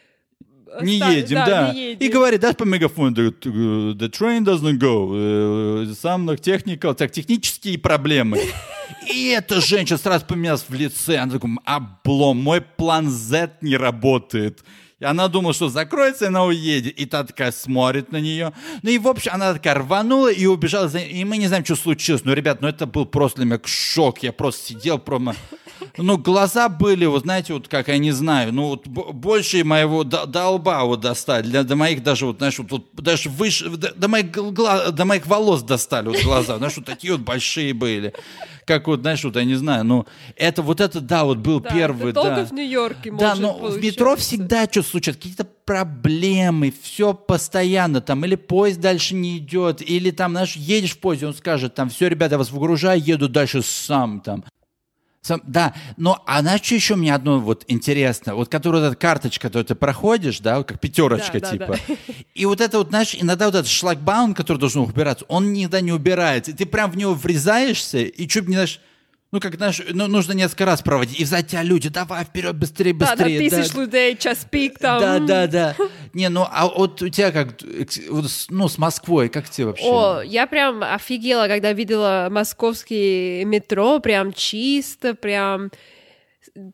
Не 0.81 1.01
оста- 1.01 1.13
едем, 1.13 1.35
да. 1.35 1.73
не 1.73 1.91
едем. 1.91 2.07
И 2.07 2.11
говорит, 2.11 2.41
дашь 2.41 2.57
по 2.57 2.65
мегафону, 2.65 3.15
the, 3.15 3.31
the 3.95 4.09
train 4.09 4.43
doesn't 4.43 4.79
go. 4.79 5.13
Э, 5.15 5.85
Some 5.91 6.35
technical, 6.41 6.95
так, 6.95 7.13
технические 7.13 7.79
проблемы. 7.79 8.41
И 9.13 9.29
эта 9.29 9.61
женщина 9.61 9.99
сразу 9.99 10.25
поменялась 10.25 10.65
в 10.67 10.73
лице. 10.75 11.17
Она 11.19 11.33
такая, 11.33 11.57
облом, 11.65 12.39
мой 12.39 12.61
план 12.63 13.11
Z 13.11 13.59
не 13.61 13.77
работает. 13.77 14.65
И 15.03 15.05
она 15.05 15.27
думала, 15.27 15.53
что 15.53 15.69
закроется, 15.69 16.29
она 16.29 16.45
уедет. 16.45 16.97
И 17.01 17.07
та 17.07 17.25
такая 17.25 17.51
смотрит 17.51 18.13
на 18.13 18.19
нее. 18.21 18.53
Ну 18.83 18.91
и, 18.91 18.99
в 18.99 19.09
общем, 19.09 19.33
она 19.35 19.53
такая 19.53 19.75
рванула 19.75 20.31
и 20.31 20.47
убежала. 20.47 20.89
за- 20.89 21.01
И 21.01 21.25
мы 21.25 21.39
не 21.39 21.49
знаем, 21.49 21.65
что 21.65 21.75
случилось. 21.75 22.23
Ну, 22.25 22.33
ребят, 22.35 22.61
ну 22.61 22.69
это 22.69 22.87
был 22.87 23.05
просто 23.05 23.39
для 23.39 23.47
меня 23.47 23.61
шок. 23.65 24.23
Я 24.23 24.33
просто 24.33 24.65
сидел, 24.69 24.99
прямо... 24.99 25.35
Ну, 25.97 26.17
глаза 26.17 26.69
были, 26.69 27.05
вот 27.07 27.23
знаете, 27.23 27.53
вот 27.55 27.67
как, 27.67 27.89
я 27.89 27.99
не 27.99 28.13
знаю, 28.13 28.53
ну, 28.55 28.69
вот 28.69 28.87
больше 28.87 29.65
моего 29.65 30.05
до, 30.05 30.27
до 30.27 30.49
лба 30.51 30.85
вот 30.85 31.01
достали. 31.01 31.43
Для, 31.43 31.65
до 31.65 31.75
моих 31.75 32.05
даже, 32.05 32.27
вот, 32.27 32.39
знаешь, 32.39 32.57
вот, 32.59 32.71
вот 32.71 32.95
даже 32.95 33.29
выше, 33.29 33.69
до, 33.69 33.93
до 33.93 34.07
моих, 34.09 34.27
гла- 34.31 34.93
до 34.93 35.05
моих 35.05 35.27
волос 35.27 35.63
достали 35.63 36.07
вот 36.09 36.23
глаза. 36.23 36.59
Знаешь, 36.59 36.77
вот 36.77 36.87
такие 36.87 37.13
вот 37.15 37.23
большие 37.23 37.75
были. 37.75 38.15
Как 38.65 38.87
вот, 38.87 39.01
знаешь, 39.01 39.25
вот 39.25 39.37
я 39.37 39.45
не 39.45 39.55
знаю, 39.57 39.85
ну, 39.85 40.07
это 40.37 40.63
вот 40.63 40.81
это, 40.81 41.01
да, 41.01 41.25
вот 41.25 41.39
был 41.39 41.61
Да, 41.61 41.71
первый, 41.71 42.11
это 42.11 42.21
только 42.23 42.37
да. 42.37 42.45
в 42.45 42.53
Нью-Йорке 42.53 43.13
Да, 43.13 43.35
но 43.35 43.55
в 43.55 43.83
метро 43.83 44.17
всегда 44.17 44.65
что 44.71 44.83
случается, 44.83 45.21
какие-то 45.21 45.45
проблемы, 45.65 46.73
все 46.83 47.13
постоянно, 47.15 48.01
там, 48.01 48.25
или 48.25 48.37
поезд 48.37 48.81
дальше 48.81 49.15
не 49.15 49.39
идет, 49.39 49.83
или 49.83 50.11
там, 50.11 50.33
знаешь, 50.33 50.55
едешь 50.57 50.93
в 50.93 50.99
поезде, 50.99 51.27
он 51.27 51.35
скажет, 51.35 51.75
там, 51.75 51.89
все, 51.91 52.09
ребята, 52.09 52.35
я 52.35 52.39
вас 52.39 52.51
выгружаю, 52.51 53.03
еду 53.03 53.29
дальше 53.29 53.63
сам, 53.63 54.21
там. 54.21 54.45
Сам, 55.25 55.41
да, 55.47 55.73
но 55.97 56.21
а 56.27 56.41
знаешь, 56.41 56.63
что 56.63 56.75
еще 56.75 56.97
мне 56.97 57.15
одно 57.15 57.39
вот 57.39 57.65
интересно, 57.69 58.35
вот 58.35 58.49
которая 58.49 58.83
вот 58.83 58.89
эта 58.89 58.97
карточка, 58.97 59.47
которую 59.47 59.65
ты 59.65 59.77
проходишь, 59.77 60.41
да, 60.41 60.59
вот 60.59 60.67
как 60.67 60.81
пятерочка 60.81 61.39
Да, 61.39 61.41
да, 61.41 61.51
типа, 61.53 61.79
да. 61.89 61.95
и 62.35 62.45
вот 62.45 62.61
это 62.61 62.79
вот, 62.79 62.89
знаешь, 62.89 63.15
иногда 63.17 63.47
вот 63.47 63.55
этот 63.55 63.69
шлагбаум, 63.69 64.35
который 64.35 64.59
должен 64.59 64.83
убираться, 64.83 65.25
он 65.29 65.53
никогда 65.53 65.81
не 65.81 65.93
убирается, 65.93 66.51
и 66.51 66.55
ты 66.55 66.67
прям 66.67 66.91
в 66.91 66.97
него 66.97 67.15
врезаешься, 67.15 67.99
и 67.99 68.27
чуть 68.27 68.49
не 68.49 68.55
знаешь, 68.55 68.81
ну, 69.33 69.41
как, 69.41 69.55
знаешь, 69.55 69.81
ну, 69.93 70.09
нужно 70.09 70.33
несколько 70.33 70.67
раз 70.67 70.83
проводить, 70.83 71.19
и 71.19 71.25
сзади 71.25 71.49
тебя 71.49 71.63
люди, 71.63 71.89
давай 71.89 72.25
вперед, 72.25 72.55
быстрее, 72.55 72.93
Да, 72.93 73.17
да, 73.17 73.25
быстрее. 73.25 73.49
тысяч 73.51 73.75
людей, 73.75 74.17
час 74.17 74.47
пик 74.49 74.79
там. 74.79 75.01
Да, 75.01 75.19
да, 75.19 75.47
да. 75.47 75.77
Не, 76.13 76.29
ну, 76.29 76.47
а 76.51 76.69
вот 76.69 77.01
у 77.01 77.09
тебя 77.09 77.33
как, 77.33 77.55
ну, 78.51 78.69
с 78.69 78.77
Москвой, 78.77 79.31
как 79.31 79.49
тебе 79.49 79.69
вообще? 79.69 79.85
О, 79.87 80.21
я 80.21 80.47
прям 80.47 80.83
офигела, 80.83 81.49
когда 81.49 81.73
видела 81.73 82.29
московский 82.31 83.45
метро, 83.47 84.01
прям 84.01 84.35
чисто, 84.35 85.15
прям 85.15 85.71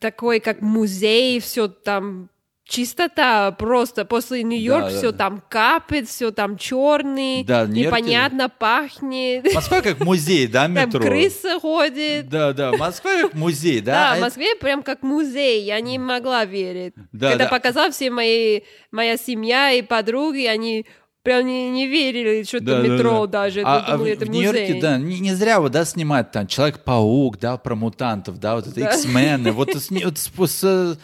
такой, 0.00 0.40
как 0.40 0.60
музей, 0.60 1.38
все 1.38 1.68
там 1.68 2.28
чистота 2.68 3.50
просто. 3.52 4.04
После 4.04 4.42
Нью-Йорка 4.42 4.90
Да, 4.90 4.96
все 4.98 5.10
да. 5.12 5.18
там 5.18 5.42
капает, 5.48 6.08
все 6.08 6.30
там 6.30 6.56
черный, 6.58 7.42
Да, 7.44 7.66
непонятно 7.66 8.48
пахнет. 8.48 9.46
Москва 9.54 9.80
как 9.80 10.00
музей, 10.00 10.46
да, 10.46 10.64
Там 10.64 10.74
метро? 10.74 11.00
крыса 11.00 11.58
ходит. 11.58 12.28
Да, 12.28 12.52
да, 12.52 12.72
Москва 12.72 13.10
как 13.22 13.34
музей, 13.34 13.80
да? 13.80 13.92
Да, 13.92 14.12
А 14.12 14.16
в 14.16 14.20
Москве 14.20 14.54
прям 14.54 14.82
как 14.82 15.02
музей, 15.02 15.64
я 15.64 15.80
не 15.80 15.98
могла 15.98 16.44
верить. 16.44 16.92
Да, 17.12 17.30
Когда 17.30 17.44
да. 17.44 17.50
показал 17.50 17.90
все 17.90 18.10
мои, 18.10 18.60
моя 18.92 19.16
семья 19.16 19.72
и 19.72 19.80
подруги, 19.82 20.44
они 20.44 20.84
прям 21.22 21.46
не, 21.46 21.70
не 21.70 21.86
верили, 21.86 22.42
что 22.42 22.60
Да, 22.60 22.78
это 22.78 22.82
да, 22.82 22.88
метро 22.94 23.26
да. 23.26 23.42
даже, 23.44 23.62
А, 23.64 23.78
а 23.78 23.92
думали, 23.96 24.10
в, 24.10 24.12
это 24.14 24.26
в 24.26 24.30
Нью-Йорке, 24.30 24.78
да, 24.80 24.98
не, 24.98 25.20
не 25.20 25.34
зря 25.34 25.60
вот, 25.60 25.72
да, 25.72 25.84
снимают 25.84 26.30
там 26.32 26.46
Человек-паук, 26.46 27.38
да, 27.38 27.56
про 27.56 27.74
мутантов, 27.74 28.38
да, 28.38 28.54
вот 28.56 28.66
это 28.66 28.78
Да. 28.80 28.90
X-мены, 28.90 29.52
вот, 29.52 29.70
с, 29.74 29.90
вот 29.90 30.18
с, 30.18 30.30
с- 30.54 30.98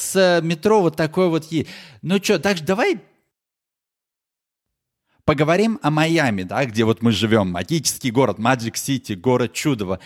с 0.00 0.40
метро 0.42 0.80
вот 0.80 0.96
такой 0.96 1.28
вот 1.28 1.44
есть. 1.46 1.68
Ну 2.02 2.18
что, 2.22 2.38
так 2.38 2.56
же 2.56 2.64
давай 2.64 3.00
поговорим 5.24 5.78
о 5.82 5.90
Майами, 5.90 6.42
да, 6.42 6.64
где 6.64 6.84
вот 6.84 7.02
мы 7.02 7.12
живем, 7.12 7.50
магический 7.50 8.10
город, 8.10 8.38
Magic 8.38 8.74
City, 8.74 9.14
город 9.14 9.52
чудова. 9.52 10.00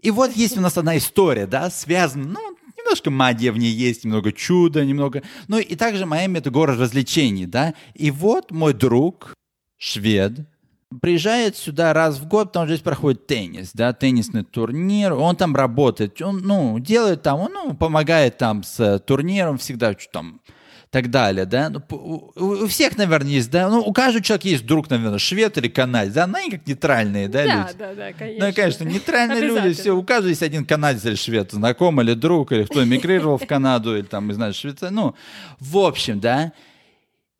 И 0.00 0.10
вот 0.10 0.34
есть 0.34 0.56
у 0.56 0.60
нас 0.60 0.78
одна 0.78 0.96
история, 0.96 1.46
да, 1.46 1.70
связана, 1.70 2.24
ну, 2.24 2.56
немножко 2.78 3.10
магия 3.10 3.52
в 3.52 3.58
ней 3.58 3.70
есть, 3.70 4.04
немного 4.04 4.32
чуда, 4.32 4.84
немного... 4.84 5.22
Ну, 5.48 5.58
и 5.58 5.76
также 5.76 6.06
Майами— 6.06 6.38
это 6.40 6.50
город 6.50 6.78
развлечений, 6.78 7.46
да. 7.46 7.74
И 7.94 8.10
вот 8.10 8.50
мой 8.50 8.72
друг, 8.72 9.34
швед, 9.78 10.40
приезжает 11.00 11.56
сюда 11.56 11.92
раз 11.92 12.18
в 12.18 12.26
год, 12.26 12.50
что 12.50 12.66
здесь 12.66 12.80
проходит 12.80 13.26
теннис, 13.26 13.70
да, 13.72 13.92
теннисный 13.92 14.44
турнир, 14.44 15.12
он 15.14 15.36
там 15.36 15.54
работает, 15.54 16.20
он, 16.22 16.40
ну, 16.40 16.78
делает 16.78 17.22
там, 17.22 17.40
он, 17.40 17.52
ну, 17.52 17.74
помогает 17.74 18.38
там 18.38 18.62
с 18.62 18.78
э, 18.80 18.98
турниром 18.98 19.58
всегда, 19.58 19.92
что 19.92 20.10
там, 20.12 20.40
так 20.92 21.08
далее, 21.08 21.46
да. 21.46 21.70
Ну, 21.70 21.82
у, 21.90 22.32
у 22.36 22.66
всех, 22.66 22.98
наверное, 22.98 23.30
есть, 23.32 23.50
да, 23.50 23.70
ну, 23.70 23.80
у 23.80 23.92
каждого 23.94 24.22
человека 24.22 24.48
есть 24.48 24.66
друг, 24.66 24.90
наверное, 24.90 25.18
швед 25.18 25.56
или 25.56 25.68
канадец, 25.68 26.12
да, 26.12 26.24
они 26.24 26.50
как 26.50 26.66
нейтральные, 26.66 27.28
да, 27.28 27.44
Да, 27.44 27.54
люди. 27.54 27.78
да, 27.78 27.94
да, 27.94 28.12
конечно. 28.12 28.46
Ну, 28.46 28.54
конечно, 28.54 28.84
нейтральные 28.84 29.40
люди, 29.40 29.72
все, 29.72 29.92
у 29.92 30.02
каждого 30.02 30.28
есть 30.28 30.42
один 30.42 30.66
канадец 30.66 31.04
или 31.06 31.14
швед, 31.14 31.50
знакомый 31.52 32.04
или 32.04 32.12
друг, 32.12 32.52
или 32.52 32.64
кто 32.64 32.84
эмигрировал 32.84 33.38
в 33.38 33.46
Канаду, 33.46 33.96
или 33.96 34.04
там, 34.04 34.28
не 34.28 34.34
знаю, 34.34 34.52
Швейцарию, 34.52 34.94
ну, 34.94 35.14
в 35.60 35.78
общем, 35.78 36.20
да. 36.20 36.52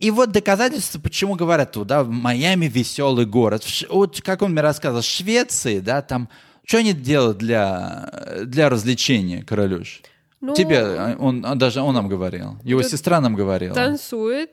И 0.03 0.11
вот 0.11 0.33
доказательство, 0.33 0.99
почему 0.99 1.37
говорят, 1.37 1.77
да, 1.87 2.03
в 2.03 2.09
Майами 2.09 2.67
веселый 2.67 3.25
город. 3.25 3.65
Вот 3.89 4.21
как 4.21 4.43
он 4.43 4.51
мне 4.51 4.61
рассказывал, 4.61 5.03
в 5.03 5.05
Швеции, 5.05 5.79
да, 5.79 6.03
там, 6.03 6.29
что 6.65 6.79
они 6.79 6.93
делают 6.93 7.39
для, 7.39 8.43
для 8.45 8.69
развлечения, 8.69 9.45
Королюш? 9.45 10.03
Ну, 10.41 10.55
Тебе, 10.55 10.79
а, 10.81 11.17
он, 11.21 11.47
а, 11.47 11.55
даже 11.55 11.83
он 11.83 11.95
нам 11.95 12.09
говорил, 12.09 12.59
его 12.65 12.83
сестра 12.83 13.21
нам 13.21 13.37
говорила. 13.37 13.77
Танцует, 13.77 14.51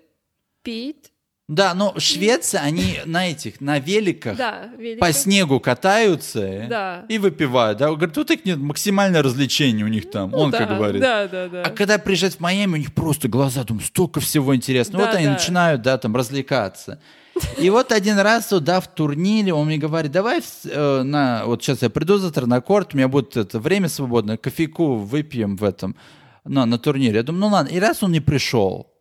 пить. 0.62 1.12
Да, 1.49 1.73
но 1.73 1.93
в 1.93 1.99
Швеции 1.99 2.59
они 2.62 2.99
на 3.05 3.27
этих, 3.27 3.59
на 3.59 3.79
великах, 3.79 4.38
Да, 4.38 4.69
велико. 4.77 4.99
по 5.03 5.12
снегу 5.12 5.59
катаются 5.59 6.67
Да. 6.69 7.05
и 7.09 7.17
выпивают. 7.17 7.79
Да? 7.79 7.89
Говорит, 7.89 8.15
вот 8.15 8.29
их 8.29 8.45
нет, 8.45 8.59
максимальное 8.59 9.23
развлечение 9.23 9.83
у 9.83 9.89
них 9.89 10.12
там, 10.12 10.29
Ну 10.29 10.38
он 10.38 10.51
да, 10.51 10.59
как 10.59 10.69
говорит. 10.69 11.01
Да, 11.01 11.27
да, 11.27 11.47
да. 11.47 11.63
А 11.63 11.71
когда 11.71 11.97
приезжают 11.97 12.35
в 12.35 12.39
Майами, 12.39 12.73
у 12.73 12.75
них 12.77 12.93
просто 12.93 13.27
глаза, 13.29 13.63
думаю, 13.63 13.83
столько 13.83 14.19
всего 14.19 14.55
интересного. 14.55 15.05
Да, 15.05 15.09
вот 15.09 15.17
они 15.17 15.25
да. 15.25 15.33
начинают, 15.33 15.81
да, 15.81 15.97
там, 15.97 16.15
развлекаться. 16.15 17.01
И 17.57 17.71
вот 17.71 17.91
один 17.91 18.19
раз, 18.19 18.49
да, 18.62 18.79
в 18.79 18.88
турнире 18.88 19.51
он 19.51 19.65
мне 19.65 19.79
говорит, 19.79 20.12
давай 20.12 20.43
э, 20.65 21.01
на, 21.01 21.45
вот 21.45 21.63
сейчас 21.63 21.81
я 21.81 21.89
приду 21.89 22.17
завтра 22.19 22.45
на 22.45 22.62
корт, 22.62 22.93
у 22.93 22.97
меня 22.97 23.07
будет 23.07 23.35
это 23.38 23.59
время 23.59 23.89
свободное, 23.89 24.38
кофейку 24.38 24.97
выпьем 24.97 25.55
в 25.55 25.63
этом, 25.63 25.95
на, 26.43 26.67
на 26.67 26.77
турнире. 26.77 27.15
Я 27.15 27.23
думаю, 27.23 27.41
ну 27.41 27.47
ладно. 27.47 27.69
И 27.69 27.79
раз 27.79 28.03
он 28.03 28.12
не 28.12 28.19
пришел, 28.19 28.93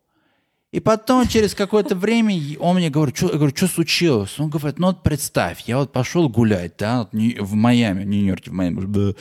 и 0.71 0.81
потом 0.81 1.27
через 1.27 1.55
какое-то 1.55 1.95
время 1.97 2.35
он 2.61 2.77
мне 2.77 2.91
говорит, 2.91 3.17
что, 3.17 3.29
я 3.29 3.35
говорю, 3.39 3.57
что 3.57 3.67
случилось? 3.69 4.39
Он 4.39 4.51
говорит, 4.51 4.79
ну 4.79 4.89
вот 4.89 5.03
представь, 5.03 5.61
я 5.67 5.79
вот 5.79 5.93
пошел 5.93 6.29
гулять, 6.29 6.75
да, 6.79 6.99
вот 6.99 7.13
в 7.13 7.55
Майами, 7.55 8.05
в 8.05 8.07
Нью-Йорке, 8.07 8.51
в 8.51 8.53
Майами, 8.55 9.15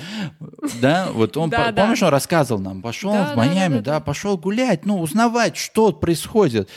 да, 0.81 1.09
вот 1.13 1.37
он, 1.37 1.49
Да, 1.49 1.65
по- 1.67 1.71
да. 1.71 1.81
помнишь, 1.83 2.03
он 2.03 2.09
рассказывал 2.09 2.61
нам, 2.61 2.81
пошел 2.81 3.11
Да, 3.13 3.25
в 3.25 3.29
да, 3.29 3.35
Майами, 3.35 3.75
да, 3.75 3.79
да, 3.79 3.81
да, 3.81 3.93
да. 3.93 3.99
пошел 4.01 4.37
гулять, 4.37 4.85
ну, 4.85 4.99
узнавать, 4.99 5.55
что 5.55 5.91
происходит. 5.93 6.69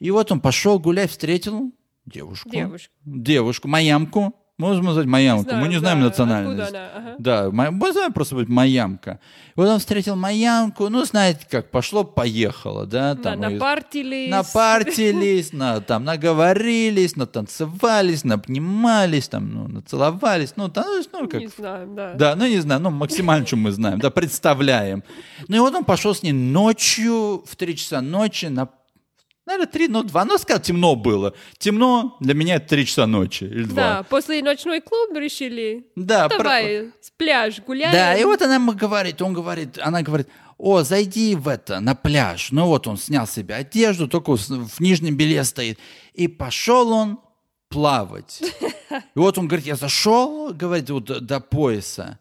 И 0.00 0.10
вот 0.10 0.30
он 0.32 0.40
пошел 0.40 0.78
гулять, 0.78 1.10
встретил 1.10 1.72
девушку. 2.06 2.50
Девушка. 2.50 2.90
Девушку, 3.04 3.68
маямку, 3.68 4.34
Можем 4.60 4.84
назвать. 4.84 5.06
Знаю, 5.06 5.44
Мы 5.62 5.68
не 5.68 5.78
знаем 5.78 5.98
да, 6.00 6.04
национальность. 6.06 6.60
откуда 6.60 6.78
она, 6.78 6.90
ага. 6.96 7.14
Да, 7.18 7.50
мы 7.50 7.92
знаем 7.92 8.12
просто 8.12 8.34
быть 8.34 8.48
Маямка. 8.48 9.18
И 9.56 9.60
вот 9.60 9.68
он 9.68 9.78
встретил 9.78 10.16
Маямку, 10.16 10.88
ну, 10.88 11.04
знаете, 11.04 11.40
как 11.50 11.70
пошло-поехало, 11.70 12.86
да. 12.86 13.14
Да, 13.14 13.22
Там 13.22 13.44
и- 13.44 13.54
напартились. 13.54 14.30
напартились, 14.30 15.52
на, 15.52 15.80
там 15.80 16.04
наговорились, 16.04 17.16
натанцевались, 17.16 18.24
наобнимались, 18.24 19.28
там, 19.28 19.52
ну, 19.52 19.68
нацеловались, 19.68 20.52
ну, 20.56 20.68
там, 20.68 20.84
ну, 21.12 21.28
как 21.28 21.40
Не 21.40 21.48
знаю, 21.48 21.88
да. 21.94 22.14
да, 22.14 22.36
ну 22.36 22.46
не 22.46 22.58
знаю, 22.60 22.80
ну 22.80 22.90
максимально, 22.90 23.46
что 23.46 23.56
мы 23.56 23.70
знаем, 23.72 23.98
да, 23.98 24.10
представляем. 24.10 25.02
Ну 25.48 25.56
и 25.56 25.58
вот 25.60 25.74
он 25.74 25.84
пошел 25.84 26.14
с 26.14 26.22
ней 26.22 26.32
ночью, 26.32 27.42
в 27.46 27.56
3 27.56 27.76
часа 27.76 28.00
ночи, 28.00 28.46
на, 28.46 28.68
наверное, 29.50 29.70
3, 29.70 29.88
ну 29.88 30.02
2, 30.02 30.24
ну 30.24 30.38
сказал, 30.38 30.60
темно 30.62 30.96
было. 30.96 31.34
Темно 31.58 32.16
для 32.20 32.34
меня 32.34 32.56
это 32.56 32.68
3 32.68 32.86
часа 32.86 33.06
ночи 33.06 33.44
или 33.44 33.64
2. 33.64 33.74
Да, 33.74 34.02
после 34.04 34.42
ночной 34.42 34.80
клуб 34.80 35.16
решили. 35.16 35.86
Да, 35.96 36.28
про- 36.28 36.38
Давай, 36.38 36.90
с 37.00 37.10
пляж 37.10 37.60
гуляем. 37.60 37.92
Да, 37.92 38.16
и 38.16 38.24
вот 38.24 38.40
она 38.42 38.54
ему 38.54 38.72
говорит, 38.72 39.20
он 39.22 39.32
говорит, 39.32 39.78
она 39.78 40.02
говорит, 40.02 40.28
о, 40.58 40.82
зайди 40.82 41.34
в 41.34 41.48
это, 41.48 41.80
на 41.80 41.94
пляж. 41.94 42.50
Ну 42.52 42.66
вот 42.66 42.86
он 42.86 42.96
снял 42.96 43.26
себе 43.26 43.54
одежду, 43.54 44.08
только 44.08 44.36
в 44.36 44.80
нижнем 44.80 45.16
белье 45.16 45.44
стоит. 45.44 45.78
И 46.14 46.28
пошел 46.28 46.92
он 46.92 47.18
плавать. 47.68 48.42
И 48.90 49.18
вот 49.18 49.38
он 49.38 49.46
говорит, 49.48 49.66
я 49.66 49.76
зашел, 49.76 50.52
говорит, 50.52 50.90
вот 50.90 51.04
до, 51.04 51.20
до 51.20 51.40
пояса, 51.40 52.18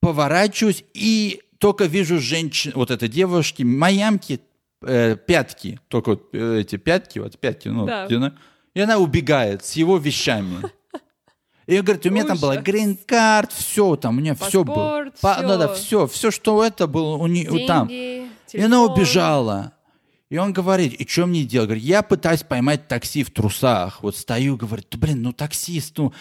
поворачиваюсь 0.00 0.84
и 0.94 1.40
только 1.58 1.84
вижу 1.86 2.20
женщин, 2.20 2.72
вот 2.74 2.90
этой 2.90 3.08
девушки, 3.08 3.62
майамки, 3.62 4.40
э, 4.86 5.16
пятки, 5.16 5.80
только 5.88 6.10
вот 6.10 6.28
э, 6.32 6.60
эти 6.60 6.76
пятки, 6.76 7.18
вот 7.18 7.38
пятки, 7.38 7.68
ну, 7.68 7.86
Да. 7.86 8.06
и 8.74 8.80
она 8.80 8.98
убегает 8.98 9.64
с 9.64 9.72
его 9.74 9.98
вещами. 9.98 10.58
И 11.66 11.80
говорит, 11.80 12.04
у 12.04 12.10
меня 12.10 12.24
там 12.24 12.36
была 12.38 12.52
Ужас. 12.52 12.64
грин-карт, 12.64 13.50
все, 13.50 13.96
там 13.96 14.16
у 14.18 14.20
меня 14.20 14.34
все 14.34 14.64
было. 14.64 14.74
Паспорт, 14.74 15.14
Па- 15.22 15.34
всё. 15.38 15.48
Да, 15.48 15.56
да, 15.56 15.72
все, 15.74 16.06
все, 16.06 16.30
что 16.30 16.62
это 16.62 16.86
было 16.86 17.16
у 17.16 17.26
нее 17.26 17.66
там. 17.66 17.88
И 17.90 18.26
телефон. 18.46 18.72
она 18.72 18.82
убежала. 18.84 19.72
И 20.28 20.36
он 20.36 20.52
говорит, 20.52 20.92
и 20.94 21.06
что 21.08 21.24
мне 21.26 21.44
делать? 21.44 21.68
Говорит, 21.68 21.84
я 21.84 22.02
пытаюсь 22.02 22.42
поймать 22.42 22.86
такси 22.88 23.22
в 23.24 23.30
трусах. 23.30 24.02
Вот 24.02 24.16
стою, 24.16 24.56
говорит, 24.58 24.88
«Да, 24.90 24.98
блин, 24.98 25.22
ну 25.22 25.32
таксист, 25.32 25.96
ну... 25.96 26.12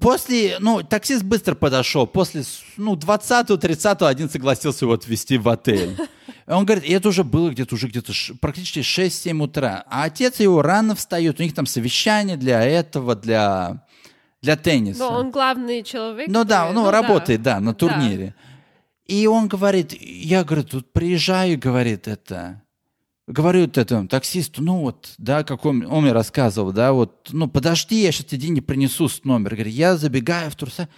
После, 0.00 0.56
ну, 0.58 0.82
таксист 0.82 1.22
быстро 1.22 1.54
подошел. 1.54 2.06
После, 2.06 2.42
ну, 2.76 2.96
20-30 2.96 4.08
один 4.08 4.28
согласился 4.28 4.84
его 4.84 4.94
отвезти 4.94 5.38
в 5.38 5.48
отель. 5.48 5.96
Он 6.48 6.64
говорит, 6.64 6.84
и 6.84 6.92
это 6.92 7.08
уже 7.08 7.22
было 7.22 7.50
где-то 7.50 7.74
уже 7.74 7.86
где-то 7.86 8.12
практически 8.40 8.80
6-7 8.80 9.40
утра. 9.42 9.84
А 9.86 10.04
отец 10.04 10.40
его 10.40 10.62
рано 10.62 10.94
встает. 10.94 11.38
У 11.38 11.42
них 11.42 11.54
там 11.54 11.66
совещание 11.66 12.36
для 12.36 12.64
этого, 12.64 13.14
для, 13.14 13.84
для 14.42 14.56
тенниса. 14.56 14.98
Но 14.98 15.10
он 15.10 15.30
главный 15.30 15.82
человек. 15.82 16.26
Ну 16.28 16.44
да, 16.44 16.62
который- 16.62 16.74
ну, 16.74 16.84
да. 16.84 16.90
работает, 16.90 17.42
да, 17.42 17.60
на 17.60 17.74
турнире. 17.74 18.34
И 19.06 19.26
он 19.26 19.46
говорит, 19.48 19.92
я, 20.00 20.42
говорит, 20.42 20.70
тут 20.70 20.92
приезжаю, 20.92 21.58
говорит, 21.58 22.08
это... 22.08 22.62
Говорю 23.28 23.64
этому 23.64 24.08
таксисту, 24.08 24.62
ну 24.62 24.80
вот, 24.80 25.12
да, 25.18 25.44
как 25.44 25.66
он, 25.66 25.84
он 25.84 26.04
мне 26.04 26.12
рассказывал, 26.12 26.72
да, 26.72 26.94
вот, 26.94 27.28
ну 27.30 27.46
подожди, 27.46 28.00
я 28.00 28.10
сейчас 28.10 28.24
тебе 28.24 28.40
деньги 28.40 28.60
принесу 28.60 29.06
с 29.06 29.22
номера. 29.24 29.54
Говорит, 29.54 29.74
я 29.74 29.98
забегаю 29.98 30.50
в 30.50 30.56
труса, 30.56 30.88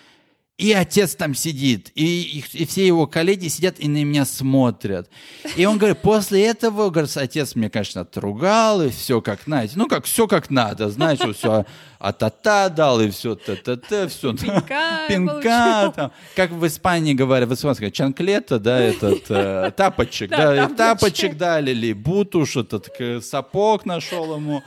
и 0.61 0.73
отец 0.73 1.15
там 1.15 1.35
сидит, 1.35 1.91
и, 1.95 2.45
и 2.53 2.67
все 2.67 2.87
его 2.87 3.07
коллеги 3.07 3.49
сидят 3.49 3.77
и 3.79 3.89
на 3.89 4.05
меня 4.05 4.25
смотрят. 4.25 5.09
И 5.57 5.65
он 5.65 5.79
говорит, 5.79 5.99
после 6.03 6.45
этого, 6.47 6.91
говорит, 6.91 7.17
отец 7.17 7.55
мне, 7.55 7.71
конечно, 7.71 8.03
отругал, 8.03 8.83
и 8.83 8.91
все 8.91 9.21
как, 9.23 9.41
знаете, 9.47 9.75
ну 9.77 9.87
как, 9.89 10.05
все 10.05 10.27
как 10.27 10.51
надо, 10.51 10.91
знаешь, 10.91 11.19
все 11.37 11.65
а-та-та 11.99 12.69
дал, 12.71 13.01
и 13.01 13.11
все 13.11 13.35
та-та-та, 13.35 14.09
все. 14.09 14.33
Пинка 14.35 15.01
Пинка, 15.09 15.33
получил. 15.35 15.93
там, 15.93 16.13
как 16.37 16.51
в 16.51 16.67
Испании 16.67 17.13
говорят, 17.15 17.49
в 17.49 17.55
испанском, 17.55 17.91
чанклета, 17.91 18.59
да, 18.59 18.81
этот, 18.81 19.25
э, 19.31 19.71
тапочек, 19.77 20.31
Да, 20.31 20.55
да, 20.55 20.65
и 20.65 20.75
тапочек. 20.77 21.37
дали, 21.37 21.71
или 21.73 21.93
бутуш, 21.93 22.57
этот 22.57 22.89
сапог 23.25 23.85
нашел 23.87 24.35
ему, 24.37 24.63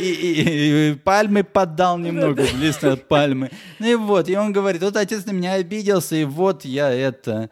и, 0.00 0.04
и- 0.04 0.90
и 0.90 0.94
пальмы 0.94 1.44
поддал 1.44 1.98
немного, 1.98 2.44
лист 2.60 2.84
от 2.84 3.08
пальмы. 3.08 3.50
Ну 3.78 3.86
и 3.88 3.94
вот, 3.94 4.13
и 4.22 4.36
он 4.36 4.52
говорит, 4.52 4.82
вот 4.82 4.96
отец 4.96 5.24
на 5.26 5.32
меня 5.32 5.54
обиделся, 5.54 6.16
и 6.16 6.24
вот 6.24 6.64
я 6.64 6.90
это... 6.90 7.50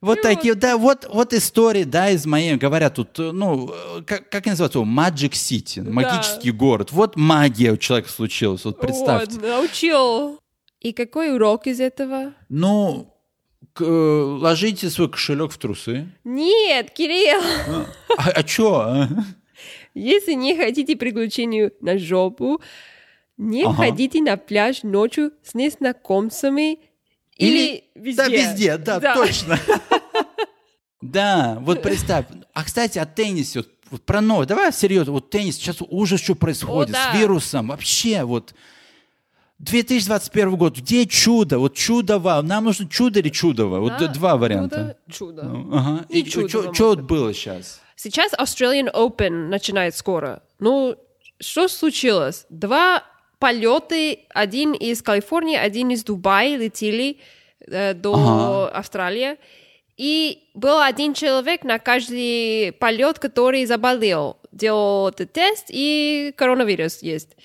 Вот 0.00 0.18
И 0.18 0.22
такие, 0.22 0.54
да, 0.54 0.76
вот, 0.76 1.08
вот 1.10 1.32
истории, 1.32 1.84
да, 1.84 2.10
из 2.10 2.26
моей, 2.26 2.56
говорят 2.56 2.96
тут, 2.96 3.16
ну, 3.18 3.72
как, 4.06 4.28
как 4.28 4.44
называется? 4.44 4.80
Magic 4.80 5.30
City, 5.32 5.80
магический 5.82 6.50
город. 6.50 6.92
Вот 6.92 7.16
магия 7.16 7.72
у 7.72 7.78
человека 7.78 8.10
случилась, 8.10 8.66
вот 8.66 8.78
представьте. 8.78 9.38
Вот, 9.38 9.48
научил. 9.48 10.38
И 10.80 10.92
какой 10.92 11.34
урок 11.34 11.66
из 11.66 11.80
этого? 11.80 12.34
Ну, 12.50 13.14
к- 13.72 13.80
э, 13.82 13.84
ложите 13.86 14.90
свой 14.90 15.08
кошелек 15.08 15.50
в 15.52 15.56
трусы. 15.56 16.06
Нет, 16.22 16.90
Кирилл, 16.90 17.40
А, 18.18 18.28
а 18.28 18.42
чё? 18.42 19.06
если 19.94 20.34
не 20.34 20.54
хотите 20.54 20.96
приключений 20.96 21.70
на 21.80 21.96
жопу, 21.98 22.60
не 23.36 23.64
Ага. 23.64 23.74
ходите 23.74 24.22
на 24.22 24.36
пляж 24.36 24.82
ночью 24.82 25.32
с 25.42 25.54
незнакомцами 25.54 26.78
или, 27.36 27.84
везде. 27.94 28.22
Да, 28.22 28.28
везде, 28.28 28.78
да, 28.78 29.14
точно. 29.14 29.58
Да, 31.00 31.58
вот 31.60 31.82
представь. 31.82 32.24
А, 32.54 32.64
кстати, 32.64 32.98
о 32.98 33.04
теннисе, 33.04 33.64
вот, 33.90 34.02
про 34.04 34.22
новое. 34.22 34.46
Давай 34.46 34.72
серьезно, 34.72 35.12
вот 35.12 35.28
теннис, 35.28 35.56
сейчас 35.56 35.76
ужас, 35.80 36.20
что 36.22 36.34
происходит 36.34 36.94
да. 36.94 37.12
с 37.12 37.18
вирусом. 37.18 37.68
Вообще, 37.68 38.24
вот. 38.24 38.54
2021 39.58 40.56
год, 40.56 40.78
где 40.78 41.06
чудо? 41.06 41.58
Вот 41.58 41.74
чудово. 41.74 42.40
Нам 42.42 42.64
нужно 42.64 42.88
чудо 42.88 43.20
или 43.20 43.28
чудово? 43.28 43.80
Вот 43.80 43.98
Да, 43.98 44.08
два 44.08 44.36
варианта. 44.36 44.96
Чудо. 45.10 45.42
чудо. 45.42 45.42
Ну, 45.42 45.76
Ага. 45.76 46.06
И 46.08 46.20
И 46.20 46.24
чудово, 46.24 46.74
что 46.74 46.96
было 46.96 47.34
сейчас? 47.34 47.80
Сейчас 47.96 48.32
Australian 48.32 48.92
Open 48.92 49.48
начинает 49.48 49.94
скоро. 49.94 50.42
Ну, 50.58 50.96
что 51.38 51.68
случилось? 51.68 52.46
Два 52.48 53.04
полеты, 53.44 54.20
один 54.30 54.72
из 54.72 55.02
Калифорнии, 55.02 55.54
один 55.54 55.90
из 55.90 56.02
Дубая 56.02 56.56
летели 56.56 57.18
э, 57.60 57.92
до 57.92 58.14
Ага. 58.14 58.68
Австралии. 58.78 59.36
И 59.98 60.48
был 60.54 60.80
один 60.80 61.12
человек 61.12 61.62
на 61.62 61.78
каждый 61.78 62.72
полет, 62.72 63.18
который 63.18 63.66
заболел. 63.66 64.38
Делал 64.50 65.08
этот 65.08 65.34
тест, 65.34 65.66
и 65.68 66.32
коронавирус 66.38 67.02
есть. 67.02 67.36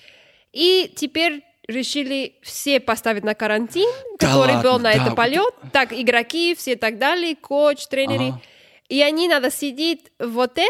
И 0.54 0.90
теперь 0.96 1.44
решили 1.68 2.36
все 2.40 2.80
поставить 2.80 3.22
на 3.22 3.34
карантин, 3.34 3.90
Да 4.18 4.26
который 4.26 4.54
ладно, 4.54 4.62
был 4.62 4.78
на 4.78 4.84
да, 4.84 4.92
этот 4.92 5.08
вот 5.08 5.16
полет. 5.16 5.54
Так, 5.70 5.92
игроки, 5.92 6.54
все 6.54 6.76
так 6.76 6.96
далее, 6.96 7.36
коуч, 7.36 7.86
тренеры. 7.88 8.28
Ага. 8.28 8.40
И 8.88 9.02
они 9.02 9.28
надо 9.28 9.50
сидеть 9.50 10.10
в 10.18 10.40
отель 10.40 10.64